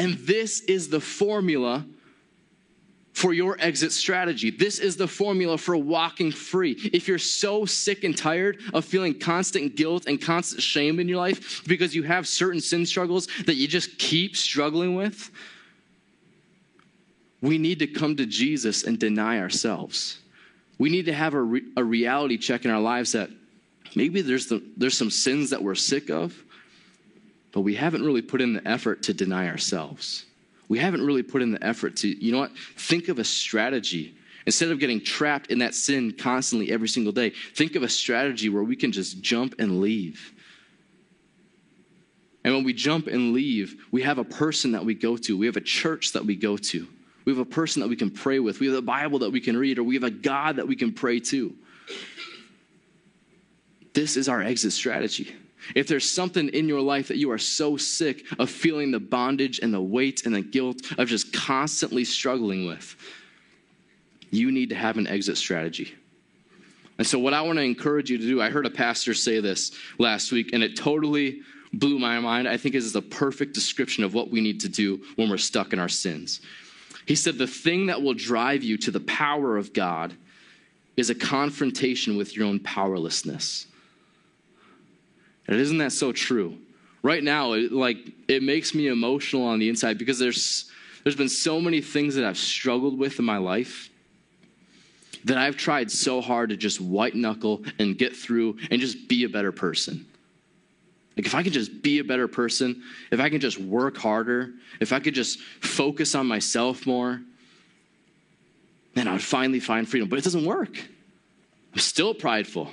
And 0.00 0.14
this 0.14 0.60
is 0.60 0.88
the 0.88 0.98
formula 0.98 1.84
for 3.12 3.34
your 3.34 3.58
exit 3.60 3.92
strategy. 3.92 4.50
This 4.50 4.78
is 4.78 4.96
the 4.96 5.06
formula 5.06 5.58
for 5.58 5.76
walking 5.76 6.32
free. 6.32 6.72
If 6.94 7.06
you're 7.06 7.18
so 7.18 7.66
sick 7.66 8.02
and 8.02 8.16
tired 8.16 8.60
of 8.72 8.86
feeling 8.86 9.18
constant 9.18 9.76
guilt 9.76 10.06
and 10.06 10.18
constant 10.18 10.62
shame 10.62 11.00
in 11.00 11.06
your 11.06 11.18
life 11.18 11.62
because 11.66 11.94
you 11.94 12.02
have 12.04 12.26
certain 12.26 12.62
sin 12.62 12.86
struggles 12.86 13.28
that 13.44 13.56
you 13.56 13.68
just 13.68 13.98
keep 13.98 14.36
struggling 14.36 14.94
with, 14.94 15.30
we 17.42 17.58
need 17.58 17.80
to 17.80 17.86
come 17.86 18.16
to 18.16 18.24
Jesus 18.24 18.84
and 18.84 18.98
deny 18.98 19.38
ourselves. 19.38 20.18
We 20.78 20.88
need 20.88 21.04
to 21.06 21.12
have 21.12 21.34
a, 21.34 21.42
re- 21.42 21.72
a 21.76 21.84
reality 21.84 22.38
check 22.38 22.64
in 22.64 22.70
our 22.70 22.80
lives 22.80 23.12
that 23.12 23.28
maybe 23.94 24.22
there's, 24.22 24.46
the, 24.46 24.62
there's 24.78 24.96
some 24.96 25.10
sins 25.10 25.50
that 25.50 25.62
we're 25.62 25.74
sick 25.74 26.08
of 26.08 26.42
but 27.52 27.60
we 27.62 27.74
haven't 27.74 28.04
really 28.04 28.22
put 28.22 28.40
in 28.40 28.52
the 28.52 28.66
effort 28.66 29.02
to 29.04 29.14
deny 29.14 29.48
ourselves. 29.48 30.24
We 30.68 30.78
haven't 30.78 31.04
really 31.04 31.22
put 31.22 31.42
in 31.42 31.50
the 31.50 31.64
effort 31.64 31.96
to, 31.96 32.08
you 32.08 32.32
know 32.32 32.38
what, 32.38 32.52
think 32.76 33.08
of 33.08 33.18
a 33.18 33.24
strategy. 33.24 34.14
Instead 34.46 34.70
of 34.70 34.78
getting 34.78 35.00
trapped 35.00 35.50
in 35.50 35.58
that 35.58 35.74
sin 35.74 36.12
constantly 36.12 36.72
every 36.72 36.88
single 36.88 37.12
day, 37.12 37.30
think 37.54 37.74
of 37.74 37.82
a 37.82 37.88
strategy 37.88 38.48
where 38.48 38.62
we 38.62 38.76
can 38.76 38.92
just 38.92 39.20
jump 39.20 39.56
and 39.58 39.80
leave. 39.80 40.32
And 42.44 42.54
when 42.54 42.64
we 42.64 42.72
jump 42.72 43.06
and 43.06 43.32
leave, 43.32 43.84
we 43.90 44.02
have 44.02 44.18
a 44.18 44.24
person 44.24 44.72
that 44.72 44.84
we 44.84 44.94
go 44.94 45.16
to, 45.16 45.36
we 45.36 45.46
have 45.46 45.56
a 45.56 45.60
church 45.60 46.12
that 46.12 46.24
we 46.24 46.36
go 46.36 46.56
to. 46.56 46.86
We 47.24 47.32
have 47.32 47.40
a 47.40 47.44
person 47.44 47.82
that 47.82 47.88
we 47.88 47.96
can 47.96 48.10
pray 48.10 48.38
with. 48.38 48.60
We 48.60 48.66
have 48.68 48.76
a 48.76 48.82
Bible 48.82 49.18
that 49.20 49.30
we 49.30 49.40
can 49.40 49.56
read, 49.56 49.78
or 49.78 49.82
we 49.82 49.94
have 49.94 50.04
a 50.04 50.10
God 50.10 50.56
that 50.56 50.66
we 50.66 50.74
can 50.74 50.92
pray 50.92 51.20
to. 51.20 51.54
This 53.92 54.16
is 54.16 54.28
our 54.28 54.40
exit 54.40 54.72
strategy. 54.72 55.34
If 55.74 55.86
there's 55.86 56.10
something 56.10 56.48
in 56.48 56.68
your 56.68 56.80
life 56.80 57.08
that 57.08 57.16
you 57.16 57.30
are 57.30 57.38
so 57.38 57.76
sick 57.76 58.24
of 58.38 58.50
feeling 58.50 58.90
the 58.90 59.00
bondage 59.00 59.60
and 59.60 59.72
the 59.72 59.80
weight 59.80 60.26
and 60.26 60.34
the 60.34 60.40
guilt 60.40 60.92
of 60.98 61.08
just 61.08 61.32
constantly 61.32 62.04
struggling 62.04 62.66
with, 62.66 62.96
you 64.30 64.50
need 64.52 64.68
to 64.70 64.74
have 64.74 64.96
an 64.96 65.06
exit 65.06 65.36
strategy. 65.36 65.94
And 66.98 67.06
so, 67.06 67.18
what 67.18 67.32
I 67.32 67.40
want 67.40 67.58
to 67.58 67.64
encourage 67.64 68.10
you 68.10 68.18
to 68.18 68.26
do, 68.26 68.42
I 68.42 68.50
heard 68.50 68.66
a 68.66 68.70
pastor 68.70 69.14
say 69.14 69.40
this 69.40 69.72
last 69.98 70.32
week, 70.32 70.52
and 70.52 70.62
it 70.62 70.76
totally 70.76 71.40
blew 71.72 71.98
my 71.98 72.20
mind. 72.20 72.46
I 72.46 72.56
think 72.56 72.74
is 72.74 72.92
the 72.92 73.02
perfect 73.02 73.54
description 73.54 74.04
of 74.04 74.12
what 74.12 74.30
we 74.30 74.40
need 74.40 74.60
to 74.60 74.68
do 74.68 75.00
when 75.16 75.30
we're 75.30 75.38
stuck 75.38 75.72
in 75.72 75.78
our 75.78 75.88
sins. 75.88 76.40
He 77.06 77.14
said, 77.14 77.38
The 77.38 77.46
thing 77.46 77.86
that 77.86 78.02
will 78.02 78.14
drive 78.14 78.62
you 78.62 78.76
to 78.78 78.90
the 78.90 79.00
power 79.00 79.56
of 79.56 79.72
God 79.72 80.14
is 80.96 81.10
a 81.10 81.14
confrontation 81.14 82.16
with 82.16 82.36
your 82.36 82.46
own 82.46 82.60
powerlessness. 82.60 83.66
And 85.50 85.60
isn't 85.60 85.78
that 85.78 85.92
so 85.92 86.12
true? 86.12 86.56
Right 87.02 87.22
now, 87.22 87.52
it, 87.52 87.72
like 87.72 87.98
it 88.28 88.42
makes 88.42 88.74
me 88.74 88.86
emotional 88.86 89.44
on 89.44 89.58
the 89.58 89.68
inside 89.68 89.98
because 89.98 90.18
there's 90.18 90.70
there's 91.02 91.16
been 91.16 91.28
so 91.28 91.60
many 91.60 91.80
things 91.80 92.14
that 92.14 92.24
I've 92.24 92.38
struggled 92.38 92.98
with 92.98 93.18
in 93.18 93.24
my 93.24 93.38
life 93.38 93.90
that 95.24 95.36
I've 95.36 95.56
tried 95.56 95.90
so 95.90 96.20
hard 96.20 96.50
to 96.50 96.56
just 96.56 96.80
white 96.80 97.14
knuckle 97.14 97.62
and 97.78 97.98
get 97.98 98.16
through 98.16 98.58
and 98.70 98.80
just 98.80 99.08
be 99.08 99.24
a 99.24 99.28
better 99.28 99.52
person. 99.52 100.06
Like, 101.16 101.26
if 101.26 101.34
I 101.34 101.42
could 101.42 101.52
just 101.52 101.82
be 101.82 101.98
a 101.98 102.04
better 102.04 102.28
person, 102.28 102.82
if 103.10 103.20
I 103.20 103.28
could 103.28 103.40
just 103.40 103.58
work 103.58 103.96
harder, 103.96 104.52
if 104.80 104.92
I 104.92 105.00
could 105.00 105.14
just 105.14 105.40
focus 105.40 106.14
on 106.14 106.26
myself 106.26 106.86
more, 106.86 107.20
then 108.94 109.08
I 109.08 109.12
would 109.12 109.22
finally 109.22 109.60
find 109.60 109.86
freedom. 109.88 110.08
But 110.08 110.18
it 110.18 110.24
doesn't 110.24 110.44
work. 110.44 110.78
I'm 111.72 111.78
still 111.78 112.14
prideful, 112.14 112.70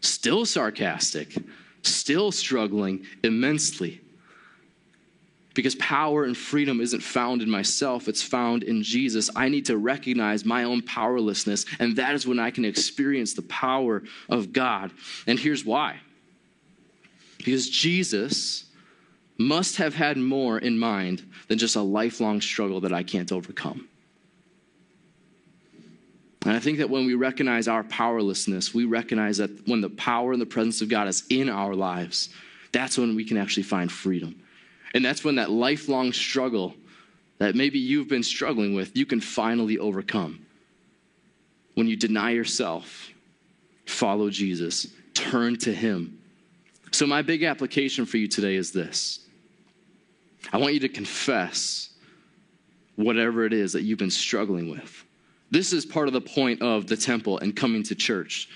still 0.00 0.44
sarcastic, 0.46 1.36
still 2.08 2.32
struggling 2.32 3.04
immensely. 3.22 4.00
Because 5.52 5.74
power 5.74 6.24
and 6.24 6.34
freedom 6.34 6.80
isn't 6.80 7.02
found 7.02 7.42
in 7.42 7.50
myself, 7.50 8.08
it's 8.08 8.22
found 8.22 8.62
in 8.62 8.82
Jesus. 8.82 9.28
I 9.36 9.50
need 9.50 9.66
to 9.66 9.76
recognize 9.76 10.42
my 10.42 10.64
own 10.64 10.80
powerlessness, 10.80 11.66
and 11.78 11.96
that 11.96 12.14
is 12.14 12.26
when 12.26 12.38
I 12.38 12.50
can 12.50 12.64
experience 12.64 13.34
the 13.34 13.42
power 13.42 14.04
of 14.30 14.54
God. 14.54 14.90
And 15.26 15.38
here's 15.38 15.66
why 15.66 16.00
because 17.36 17.68
Jesus 17.68 18.64
must 19.36 19.76
have 19.76 19.94
had 19.94 20.16
more 20.16 20.58
in 20.58 20.78
mind 20.78 21.30
than 21.48 21.58
just 21.58 21.76
a 21.76 21.82
lifelong 21.82 22.40
struggle 22.40 22.80
that 22.80 22.92
I 22.94 23.02
can't 23.02 23.30
overcome. 23.32 23.86
And 26.44 26.54
I 26.54 26.60
think 26.60 26.78
that 26.78 26.88
when 26.88 27.06
we 27.06 27.14
recognize 27.14 27.66
our 27.66 27.82
powerlessness, 27.84 28.72
we 28.72 28.84
recognize 28.84 29.38
that 29.38 29.66
when 29.66 29.80
the 29.80 29.90
power 29.90 30.32
and 30.32 30.40
the 30.40 30.46
presence 30.46 30.80
of 30.80 30.88
God 30.88 31.08
is 31.08 31.24
in 31.30 31.48
our 31.48 31.74
lives, 31.74 32.28
that's 32.72 32.96
when 32.96 33.16
we 33.16 33.24
can 33.24 33.36
actually 33.36 33.64
find 33.64 33.90
freedom. 33.90 34.40
And 34.94 35.04
that's 35.04 35.24
when 35.24 35.34
that 35.36 35.50
lifelong 35.50 36.12
struggle 36.12 36.74
that 37.38 37.54
maybe 37.54 37.78
you've 37.78 38.08
been 38.08 38.22
struggling 38.22 38.74
with, 38.74 38.96
you 38.96 39.06
can 39.06 39.20
finally 39.20 39.78
overcome. 39.78 40.44
When 41.74 41.86
you 41.86 41.96
deny 41.96 42.30
yourself, 42.30 43.10
follow 43.86 44.30
Jesus, 44.30 44.88
turn 45.14 45.56
to 45.58 45.72
Him. 45.72 46.18
So, 46.90 47.06
my 47.06 47.22
big 47.22 47.44
application 47.44 48.06
for 48.06 48.16
you 48.16 48.26
today 48.26 48.56
is 48.56 48.72
this 48.72 49.20
I 50.52 50.56
want 50.56 50.74
you 50.74 50.80
to 50.80 50.88
confess 50.88 51.90
whatever 52.96 53.44
it 53.44 53.52
is 53.52 53.72
that 53.74 53.82
you've 53.82 53.98
been 53.98 54.10
struggling 54.10 54.70
with. 54.70 55.04
This 55.50 55.72
is 55.72 55.86
part 55.86 56.08
of 56.08 56.12
the 56.12 56.20
point 56.20 56.60
of 56.60 56.86
the 56.86 56.96
temple 56.96 57.38
and 57.38 57.56
coming 57.56 57.82
to 57.84 57.94
church. 57.94 58.48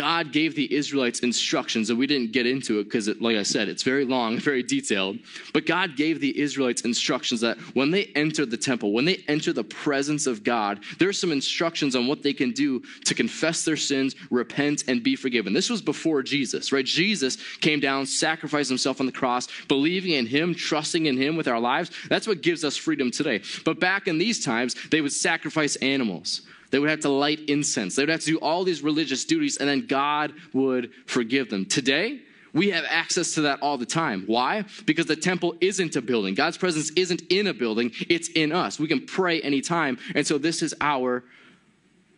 God 0.00 0.32
gave 0.32 0.54
the 0.54 0.74
Israelites 0.74 1.20
instructions, 1.20 1.90
and 1.90 1.98
we 1.98 2.06
didn't 2.06 2.32
get 2.32 2.46
into 2.46 2.78
it 2.78 2.84
because, 2.84 3.06
like 3.20 3.36
I 3.36 3.42
said, 3.42 3.68
it's 3.68 3.82
very 3.82 4.06
long, 4.06 4.38
very 4.50 4.62
detailed. 4.62 5.18
But 5.52 5.66
God 5.66 5.94
gave 5.94 6.20
the 6.20 6.40
Israelites 6.40 6.80
instructions 6.86 7.42
that 7.42 7.58
when 7.74 7.90
they 7.90 8.06
enter 8.14 8.46
the 8.46 8.56
temple, 8.56 8.92
when 8.92 9.04
they 9.04 9.22
enter 9.28 9.52
the 9.52 9.62
presence 9.62 10.26
of 10.26 10.42
God, 10.42 10.80
there 10.98 11.10
are 11.10 11.12
some 11.12 11.30
instructions 11.30 11.94
on 11.94 12.06
what 12.06 12.22
they 12.22 12.32
can 12.32 12.52
do 12.52 12.80
to 13.04 13.14
confess 13.14 13.66
their 13.66 13.76
sins, 13.76 14.14
repent, 14.30 14.84
and 14.88 15.02
be 15.02 15.16
forgiven. 15.16 15.52
This 15.52 15.68
was 15.68 15.82
before 15.82 16.22
Jesus, 16.22 16.72
right? 16.72 16.86
Jesus 16.86 17.36
came 17.60 17.78
down, 17.78 18.06
sacrificed 18.06 18.70
himself 18.70 19.00
on 19.00 19.06
the 19.06 19.12
cross, 19.12 19.48
believing 19.68 20.12
in 20.12 20.24
him, 20.24 20.54
trusting 20.54 21.04
in 21.04 21.18
him 21.18 21.36
with 21.36 21.46
our 21.46 21.60
lives. 21.60 21.90
That's 22.08 22.26
what 22.26 22.40
gives 22.40 22.64
us 22.64 22.74
freedom 22.74 23.10
today. 23.10 23.42
But 23.66 23.80
back 23.80 24.08
in 24.08 24.16
these 24.16 24.42
times, 24.42 24.76
they 24.88 25.02
would 25.02 25.12
sacrifice 25.12 25.76
animals. 25.76 26.40
They 26.70 26.78
would 26.78 26.90
have 26.90 27.00
to 27.00 27.08
light 27.08 27.40
incense. 27.48 27.96
They 27.96 28.02
would 28.02 28.10
have 28.10 28.20
to 28.20 28.26
do 28.26 28.38
all 28.38 28.64
these 28.64 28.82
religious 28.82 29.24
duties, 29.24 29.56
and 29.56 29.68
then 29.68 29.86
God 29.86 30.32
would 30.52 30.92
forgive 31.06 31.50
them. 31.50 31.66
Today, 31.66 32.20
we 32.52 32.70
have 32.70 32.84
access 32.88 33.34
to 33.34 33.42
that 33.42 33.60
all 33.62 33.78
the 33.78 33.86
time. 33.86 34.24
Why? 34.26 34.64
Because 34.84 35.06
the 35.06 35.16
temple 35.16 35.54
isn't 35.60 35.96
a 35.96 36.02
building. 36.02 36.34
God's 36.34 36.58
presence 36.58 36.90
isn't 36.90 37.22
in 37.30 37.46
a 37.46 37.54
building, 37.54 37.92
it's 38.08 38.28
in 38.28 38.52
us. 38.52 38.78
We 38.78 38.88
can 38.88 39.06
pray 39.06 39.40
anytime. 39.40 39.98
And 40.14 40.26
so 40.26 40.38
this 40.38 40.62
is 40.62 40.74
our 40.80 41.24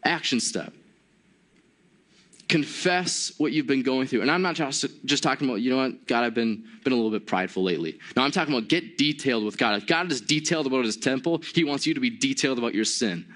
action 0.05 0.41
step. 0.41 0.73
Confess 2.49 3.33
what 3.38 3.53
you've 3.53 3.67
been 3.67 3.83
going 3.83 4.07
through. 4.07 4.21
And 4.23 4.31
I'm 4.31 4.43
not 4.43 4.55
just, 4.55 4.85
just 5.07 5.23
talking 5.23 5.49
about, 5.49 5.62
you 5.62 5.71
know 5.71 5.79
what, 5.79 6.07
God, 6.07 6.25
I've 6.25 6.35
been, 6.35 6.65
been 6.85 6.93
a 6.93 6.97
little 6.97 7.11
bit 7.11 7.27
prideful 7.27 7.62
lately. 7.62 7.99
No, 8.15 8.23
I'm 8.23 8.31
talking 8.31 8.55
about 8.55 8.69
get 8.69 8.99
detailed 8.99 9.45
with 9.45 9.57
God. 9.57 9.81
If 9.81 9.87
God 9.87 10.12
is 10.12 10.21
detailed 10.21 10.67
about 10.67 10.85
his 10.85 10.97
temple, 10.97 11.43
he 11.55 11.65
wants 11.65 11.87
you 11.87 11.95
to 11.95 12.01
be 12.01 12.11
detailed 12.11 12.59
about 12.59 12.75
your 12.75 12.85
sin. 12.85 13.27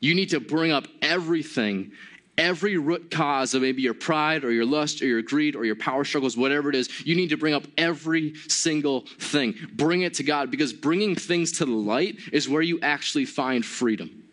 You 0.00 0.14
need 0.14 0.30
to 0.30 0.40
bring 0.40 0.72
up 0.72 0.86
everything, 1.02 1.92
every 2.38 2.78
root 2.78 3.10
cause 3.10 3.54
of 3.54 3.62
maybe 3.62 3.82
your 3.82 3.94
pride 3.94 4.44
or 4.44 4.50
your 4.50 4.64
lust 4.64 5.02
or 5.02 5.06
your 5.06 5.22
greed 5.22 5.54
or 5.54 5.64
your 5.64 5.76
power 5.76 6.04
struggles, 6.04 6.36
whatever 6.36 6.70
it 6.70 6.74
is. 6.74 7.06
You 7.06 7.14
need 7.14 7.28
to 7.28 7.36
bring 7.36 7.54
up 7.54 7.64
every 7.76 8.34
single 8.48 9.02
thing. 9.18 9.54
Bring 9.74 10.02
it 10.02 10.14
to 10.14 10.22
God 10.22 10.50
because 10.50 10.72
bringing 10.72 11.14
things 11.14 11.52
to 11.52 11.66
the 11.66 11.72
light 11.72 12.18
is 12.32 12.48
where 12.48 12.62
you 12.62 12.80
actually 12.80 13.26
find 13.26 13.64
freedom. 13.64 14.24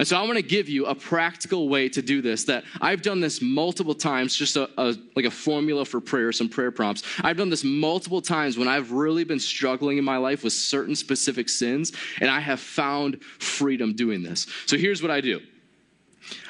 And 0.00 0.08
so 0.08 0.16
I 0.16 0.22
want 0.22 0.36
to 0.36 0.42
give 0.42 0.66
you 0.66 0.86
a 0.86 0.94
practical 0.94 1.68
way 1.68 1.86
to 1.90 2.00
do 2.00 2.22
this 2.22 2.44
that 2.44 2.64
I've 2.80 3.02
done 3.02 3.20
this 3.20 3.42
multiple 3.42 3.94
times, 3.94 4.34
just 4.34 4.56
a, 4.56 4.70
a, 4.78 4.96
like 5.14 5.26
a 5.26 5.30
formula 5.30 5.84
for 5.84 6.00
prayer, 6.00 6.32
some 6.32 6.48
prayer 6.48 6.70
prompts. 6.70 7.02
I've 7.22 7.36
done 7.36 7.50
this 7.50 7.64
multiple 7.64 8.22
times 8.22 8.56
when 8.56 8.66
I've 8.66 8.92
really 8.92 9.24
been 9.24 9.38
struggling 9.38 9.98
in 9.98 10.04
my 10.04 10.16
life 10.16 10.42
with 10.42 10.54
certain 10.54 10.96
specific 10.96 11.50
sins, 11.50 11.92
and 12.18 12.30
I 12.30 12.40
have 12.40 12.60
found 12.60 13.22
freedom 13.22 13.92
doing 13.92 14.22
this. 14.22 14.46
So 14.64 14.78
here's 14.78 15.02
what 15.02 15.10
I 15.10 15.20
do. 15.20 15.42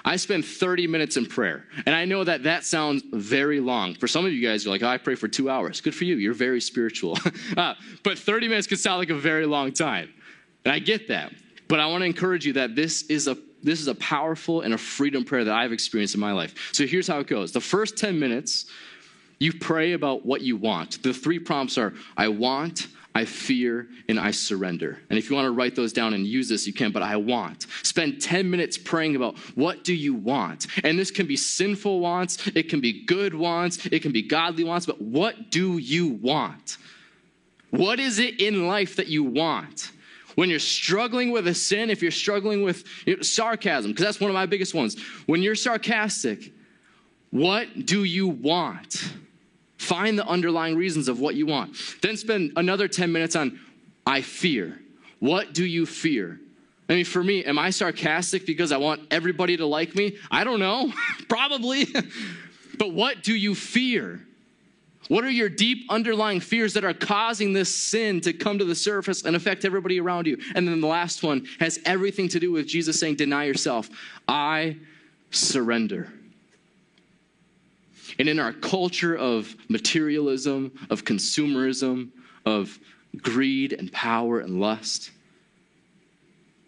I 0.04 0.14
spend 0.14 0.44
30 0.44 0.86
minutes 0.86 1.16
in 1.16 1.26
prayer. 1.26 1.64
And 1.86 1.92
I 1.92 2.04
know 2.04 2.22
that 2.22 2.44
that 2.44 2.62
sounds 2.62 3.02
very 3.12 3.58
long. 3.58 3.96
For 3.96 4.06
some 4.06 4.24
of 4.24 4.32
you 4.32 4.46
guys, 4.46 4.64
you're 4.64 4.72
like, 4.72 4.84
oh, 4.84 4.88
I 4.88 4.98
pray 4.98 5.16
for 5.16 5.26
two 5.26 5.50
hours. 5.50 5.80
Good 5.80 5.96
for 5.96 6.04
you. 6.04 6.14
You're 6.14 6.34
very 6.34 6.60
spiritual. 6.60 7.18
uh, 7.56 7.74
but 8.04 8.16
30 8.16 8.46
minutes 8.46 8.68
can 8.68 8.76
sound 8.76 9.00
like 9.00 9.10
a 9.10 9.18
very 9.18 9.46
long 9.46 9.72
time. 9.72 10.14
And 10.64 10.72
I 10.72 10.78
get 10.78 11.08
that. 11.08 11.32
But 11.70 11.78
I 11.78 11.86
want 11.86 12.02
to 12.02 12.06
encourage 12.06 12.44
you 12.44 12.54
that 12.54 12.74
this 12.74 13.02
is 13.02 13.28
a 13.28 13.38
this 13.62 13.80
is 13.80 13.86
a 13.86 13.94
powerful 13.94 14.62
and 14.62 14.74
a 14.74 14.78
freedom 14.78 15.22
prayer 15.22 15.44
that 15.44 15.54
I've 15.54 15.70
experienced 15.70 16.14
in 16.14 16.20
my 16.20 16.32
life. 16.32 16.70
So 16.72 16.84
here's 16.84 17.06
how 17.06 17.20
it 17.20 17.28
goes. 17.28 17.52
The 17.52 17.60
first 17.60 17.96
10 17.96 18.18
minutes, 18.18 18.66
you 19.38 19.52
pray 19.52 19.92
about 19.92 20.24
what 20.26 20.40
you 20.40 20.56
want. 20.56 21.02
The 21.02 21.12
three 21.12 21.38
prompts 21.38 21.78
are 21.78 21.92
I 22.16 22.28
want, 22.28 22.88
I 23.14 23.26
fear, 23.26 23.86
and 24.08 24.18
I 24.18 24.30
surrender. 24.30 24.98
And 25.10 25.18
if 25.18 25.28
you 25.28 25.36
want 25.36 25.44
to 25.46 25.52
write 25.52 25.76
those 25.76 25.92
down 25.92 26.14
and 26.14 26.26
use 26.26 26.48
this, 26.48 26.66
you 26.66 26.72
can, 26.72 26.90
but 26.90 27.02
I 27.02 27.16
want. 27.16 27.66
Spend 27.82 28.20
10 28.20 28.50
minutes 28.50 28.78
praying 28.78 29.14
about 29.14 29.38
what 29.54 29.84
do 29.84 29.94
you 29.94 30.14
want? 30.14 30.66
And 30.82 30.98
this 30.98 31.10
can 31.10 31.26
be 31.26 31.36
sinful 31.36 32.00
wants, 32.00 32.48
it 32.54 32.70
can 32.70 32.80
be 32.80 33.04
good 33.04 33.34
wants, 33.34 33.86
it 33.86 34.00
can 34.00 34.10
be 34.10 34.22
godly 34.22 34.64
wants, 34.64 34.86
but 34.86 35.00
what 35.02 35.50
do 35.50 35.76
you 35.76 36.08
want? 36.08 36.78
What 37.68 38.00
is 38.00 38.18
it 38.18 38.40
in 38.40 38.66
life 38.66 38.96
that 38.96 39.08
you 39.08 39.22
want? 39.22 39.92
When 40.34 40.50
you're 40.50 40.58
struggling 40.58 41.30
with 41.30 41.46
a 41.48 41.54
sin, 41.54 41.90
if 41.90 42.02
you're 42.02 42.10
struggling 42.10 42.62
with 42.62 42.84
sarcasm, 43.22 43.90
because 43.90 44.04
that's 44.04 44.20
one 44.20 44.30
of 44.30 44.34
my 44.34 44.46
biggest 44.46 44.74
ones. 44.74 45.00
When 45.26 45.42
you're 45.42 45.54
sarcastic, 45.54 46.52
what 47.30 47.86
do 47.86 48.04
you 48.04 48.28
want? 48.28 49.12
Find 49.78 50.18
the 50.18 50.26
underlying 50.26 50.76
reasons 50.76 51.08
of 51.08 51.20
what 51.20 51.34
you 51.34 51.46
want. 51.46 51.76
Then 52.02 52.16
spend 52.16 52.52
another 52.56 52.86
10 52.88 53.10
minutes 53.12 53.34
on 53.34 53.58
I 54.06 54.20
fear. 54.20 54.80
What 55.20 55.52
do 55.52 55.64
you 55.64 55.86
fear? 55.86 56.40
I 56.88 56.94
mean, 56.94 57.04
for 57.04 57.22
me, 57.22 57.44
am 57.44 57.58
I 57.58 57.70
sarcastic 57.70 58.46
because 58.46 58.72
I 58.72 58.76
want 58.78 59.02
everybody 59.12 59.56
to 59.56 59.66
like 59.66 59.94
me? 59.94 60.18
I 60.30 60.42
don't 60.42 60.58
know. 60.58 60.92
Probably. 61.28 61.86
but 62.78 62.92
what 62.92 63.22
do 63.22 63.34
you 63.34 63.54
fear? 63.54 64.26
What 65.10 65.24
are 65.24 65.30
your 65.30 65.48
deep 65.48 65.86
underlying 65.90 66.38
fears 66.38 66.74
that 66.74 66.84
are 66.84 66.94
causing 66.94 67.52
this 67.52 67.74
sin 67.74 68.20
to 68.20 68.32
come 68.32 68.58
to 68.58 68.64
the 68.64 68.76
surface 68.76 69.24
and 69.24 69.34
affect 69.34 69.64
everybody 69.64 69.98
around 69.98 70.28
you? 70.28 70.38
And 70.54 70.68
then 70.68 70.80
the 70.80 70.86
last 70.86 71.24
one 71.24 71.48
has 71.58 71.80
everything 71.84 72.28
to 72.28 72.38
do 72.38 72.52
with 72.52 72.68
Jesus 72.68 73.00
saying, 73.00 73.16
Deny 73.16 73.42
yourself. 73.42 73.90
I 74.28 74.76
surrender. 75.32 76.12
And 78.20 78.28
in 78.28 78.38
our 78.38 78.52
culture 78.52 79.16
of 79.16 79.52
materialism, 79.68 80.70
of 80.90 81.04
consumerism, 81.04 82.10
of 82.46 82.78
greed 83.20 83.72
and 83.72 83.90
power 83.90 84.38
and 84.38 84.60
lust, 84.60 85.10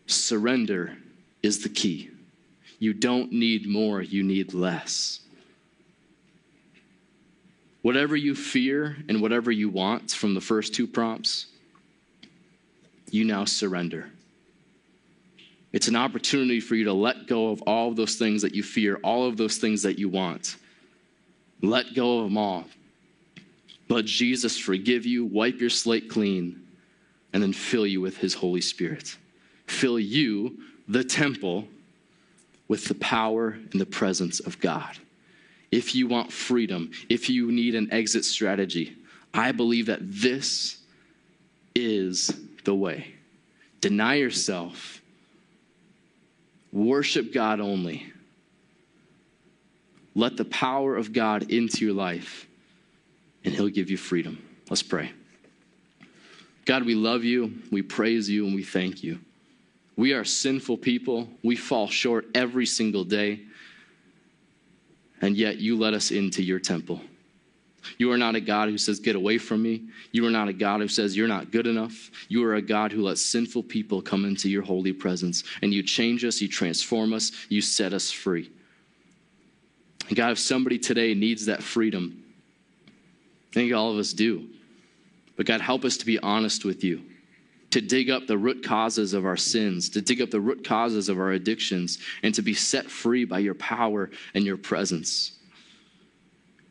surrender 0.09 0.97
is 1.45 1.63
the 1.63 1.69
key. 1.69 2.11
You 2.81 2.93
don't 2.93 3.31
need 3.31 3.69
more, 3.69 4.03
you 4.03 4.25
need 4.25 4.53
less. 4.53 5.21
Whatever 7.83 8.17
you 8.17 8.35
fear 8.35 8.97
and 9.09 9.21
whatever 9.21 9.51
you 9.51 9.69
want 9.69 10.13
from 10.13 10.35
the 10.35 10.41
first 10.41 10.75
two 10.75 10.87
prompts, 10.87 11.47
you 13.11 13.25
now 13.25 13.45
surrender. 13.45 14.11
It's 15.73 15.89
an 15.89 15.97
opportunity 15.97 16.61
for 16.61 16.75
you 16.75 16.85
to 16.85 16.93
let 16.93 17.27
go 17.27 17.49
of 17.49 17.63
all 17.63 17.89
of 17.89 17.97
those 17.97 18.17
things 18.17 18.43
that 18.43 18.55
you 18.55 18.63
fear, 18.63 19.01
all 19.03 19.27
of 19.27 19.37
those 19.37 19.59
things 19.59 19.83
that 19.83 19.99
you 19.99 20.09
want. 20.09 20.57
Let 21.61 21.95
go 21.95 22.19
of 22.19 22.25
them 22.25 22.39
all. 22.39 22.65
Let 23.89 24.05
Jesus 24.05 24.59
forgive 24.59 25.05
you, 25.07 25.25
wipe 25.25 25.61
your 25.61 25.71
slate 25.71 26.09
clean, 26.09 26.67
and 27.33 27.43
then 27.43 27.53
fill 27.53 27.87
you 27.87 28.01
with 28.01 28.19
his 28.19 28.35
Holy 28.35 28.61
Spirit. 28.61 29.17
Fill 29.67 29.99
you, 29.99 30.59
the 30.89 31.05
temple, 31.05 31.67
with 32.69 32.87
the 32.87 32.95
power 32.95 33.51
and 33.51 33.81
the 33.81 33.87
presence 33.87 34.41
of 34.41 34.61
God. 34.61 34.99
If 35.73 35.95
you 35.95 36.07
want 36.07 36.31
freedom, 36.31 36.93
if 37.09 37.31
you 37.31 37.51
need 37.51 37.75
an 37.75 37.93
exit 37.93 38.25
strategy, 38.27 38.95
I 39.33 39.53
believe 39.53 39.87
that 39.87 40.01
this 40.03 40.77
is 41.75 42.39
the 42.65 42.75
way. 42.75 43.15
Deny 43.81 44.17
yourself, 44.17 45.01
worship 46.73 47.33
God 47.33 47.59
only. 47.59 48.13
Let 50.15 50.37
the 50.37 50.45
power 50.45 50.95
of 50.95 51.15
God 51.15 51.51
into 51.51 51.87
your 51.87 51.95
life, 51.95 52.47
and 53.45 53.55
He'll 53.55 53.69
give 53.69 53.91
you 53.91 53.97
freedom. 53.97 54.47
Let's 54.69 54.83
pray. 54.83 55.11
God, 56.67 56.85
we 56.85 56.95
love 56.95 57.25
you, 57.25 57.55
we 57.71 57.81
praise 57.81 58.29
you, 58.29 58.47
and 58.47 58.55
we 58.55 58.63
thank 58.63 59.03
you. 59.03 59.19
We 59.97 60.13
are 60.13 60.25
sinful 60.25 60.79
people. 60.79 61.29
We 61.43 61.57
fall 61.57 61.89
short 61.89 62.27
every 62.35 62.67
single 62.67 63.05
day. 63.05 63.41
And 65.23 65.37
yet 65.37 65.59
you 65.59 65.79
let 65.79 65.95
us 65.95 66.11
into 66.11 66.43
your 66.43 66.59
temple. 66.59 67.01
You 67.99 68.13
are 68.13 68.19
not 68.19 68.35
a 68.35 68.41
God 68.41 68.69
who 68.69 68.79
says, 68.79 69.01
Get 69.01 69.17
away 69.17 69.39
from 69.39 69.63
me. 69.63 69.89
You 70.13 70.27
are 70.27 70.31
not 70.31 70.49
a 70.49 70.53
God 70.53 70.81
who 70.81 70.89
says, 70.89 71.17
You're 71.17 71.29
not 71.29 71.51
good 71.51 71.67
enough. 71.67 72.11
You 72.29 72.45
are 72.45 72.55
a 72.55 72.63
God 72.63 72.93
who 72.93 73.03
lets 73.03 73.23
sinful 73.23 73.65
people 73.65 74.03
come 74.03 74.25
into 74.25 74.49
your 74.49 74.63
holy 74.63 74.93
presence. 74.93 75.45
And 75.63 75.73
you 75.73 75.83
change 75.83 76.25
us, 76.25 76.41
you 76.41 76.49
transform 76.49 77.13
us, 77.13 77.33
you 77.49 77.61
set 77.61 77.93
us 77.93 78.11
free. 78.11 78.51
And 80.09 80.17
God, 80.17 80.33
if 80.33 80.39
somebody 80.39 80.79
today 80.79 81.15
needs 81.15 81.47
that 81.47 81.63
freedom, 81.63 82.23
I 82.87 83.55
think 83.55 83.73
all 83.73 83.91
of 83.91 83.99
us 83.99 84.13
do. 84.13 84.49
But 85.37 85.47
God, 85.47 85.61
help 85.61 85.85
us 85.85 85.97
to 85.99 86.07
be 86.07 86.19
honest 86.19 86.65
with 86.65 86.85
you 86.85 87.03
to 87.73 87.81
dig 87.81 88.11
up 88.11 88.27
the 88.27 88.39
root 88.39 88.65
causes 88.65 89.15
of 89.15 89.25
our 89.25 89.37
sins, 89.37 89.89
to 89.91 90.01
dig 90.01 90.21
up 90.21 90.31
the 90.31 90.41
root 90.41 90.63
causes 90.63 91.09
of 91.09 91.19
our 91.19 91.33
addictions, 91.33 91.99
and 92.23 92.35
to 92.35 92.43
be 92.43 92.55
set 92.55 92.91
free 92.91 93.25
by 93.25 93.39
your 93.39 93.55
power 93.55 94.11
and 94.35 94.45
your 94.45 94.57
presence. 94.59 95.33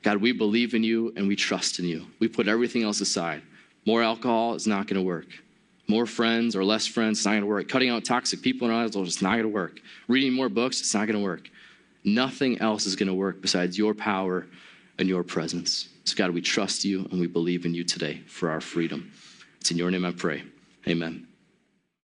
God, 0.03 0.17
we 0.17 0.31
believe 0.31 0.73
in 0.73 0.83
you 0.83 1.11
and 1.15 1.27
we 1.27 1.35
trust 1.35 1.79
in 1.79 1.85
you. 1.85 2.07
We 2.19 2.27
put 2.27 2.47
everything 2.47 2.83
else 2.83 3.01
aside. 3.01 3.41
More 3.85 4.03
alcohol 4.03 4.55
is 4.55 4.67
not 4.67 4.87
going 4.87 4.99
to 4.99 5.05
work. 5.05 5.27
More 5.87 6.05
friends 6.05 6.55
or 6.55 6.63
less 6.63 6.85
friends, 6.87 7.19
it's 7.19 7.25
not 7.25 7.31
going 7.31 7.41
to 7.41 7.47
work. 7.47 7.67
Cutting 7.67 7.89
out 7.89 8.05
toxic 8.05 8.41
people 8.41 8.67
in 8.67 8.73
our 8.73 8.83
lives, 8.83 8.95
it's 8.95 9.21
not 9.21 9.31
going 9.31 9.43
to 9.43 9.49
work. 9.49 9.79
Reading 10.07 10.33
more 10.33 10.49
books, 10.49 10.79
it's 10.79 10.93
not 10.93 11.07
going 11.07 11.19
to 11.19 11.23
work. 11.23 11.49
Nothing 12.03 12.59
else 12.59 12.85
is 12.85 12.95
going 12.95 13.07
to 13.07 13.13
work 13.13 13.41
besides 13.41 13.77
your 13.77 13.93
power 13.93 14.47
and 14.99 15.07
your 15.07 15.23
presence. 15.23 15.89
So, 16.03 16.15
God, 16.15 16.31
we 16.31 16.41
trust 16.41 16.85
you 16.85 17.07
and 17.11 17.19
we 17.19 17.27
believe 17.27 17.65
in 17.65 17.73
you 17.73 17.83
today 17.83 18.21
for 18.27 18.49
our 18.49 18.61
freedom. 18.61 19.11
It's 19.59 19.71
in 19.71 19.77
your 19.77 19.91
name 19.91 20.05
I 20.05 20.11
pray. 20.11 20.43
Amen. 20.87 21.30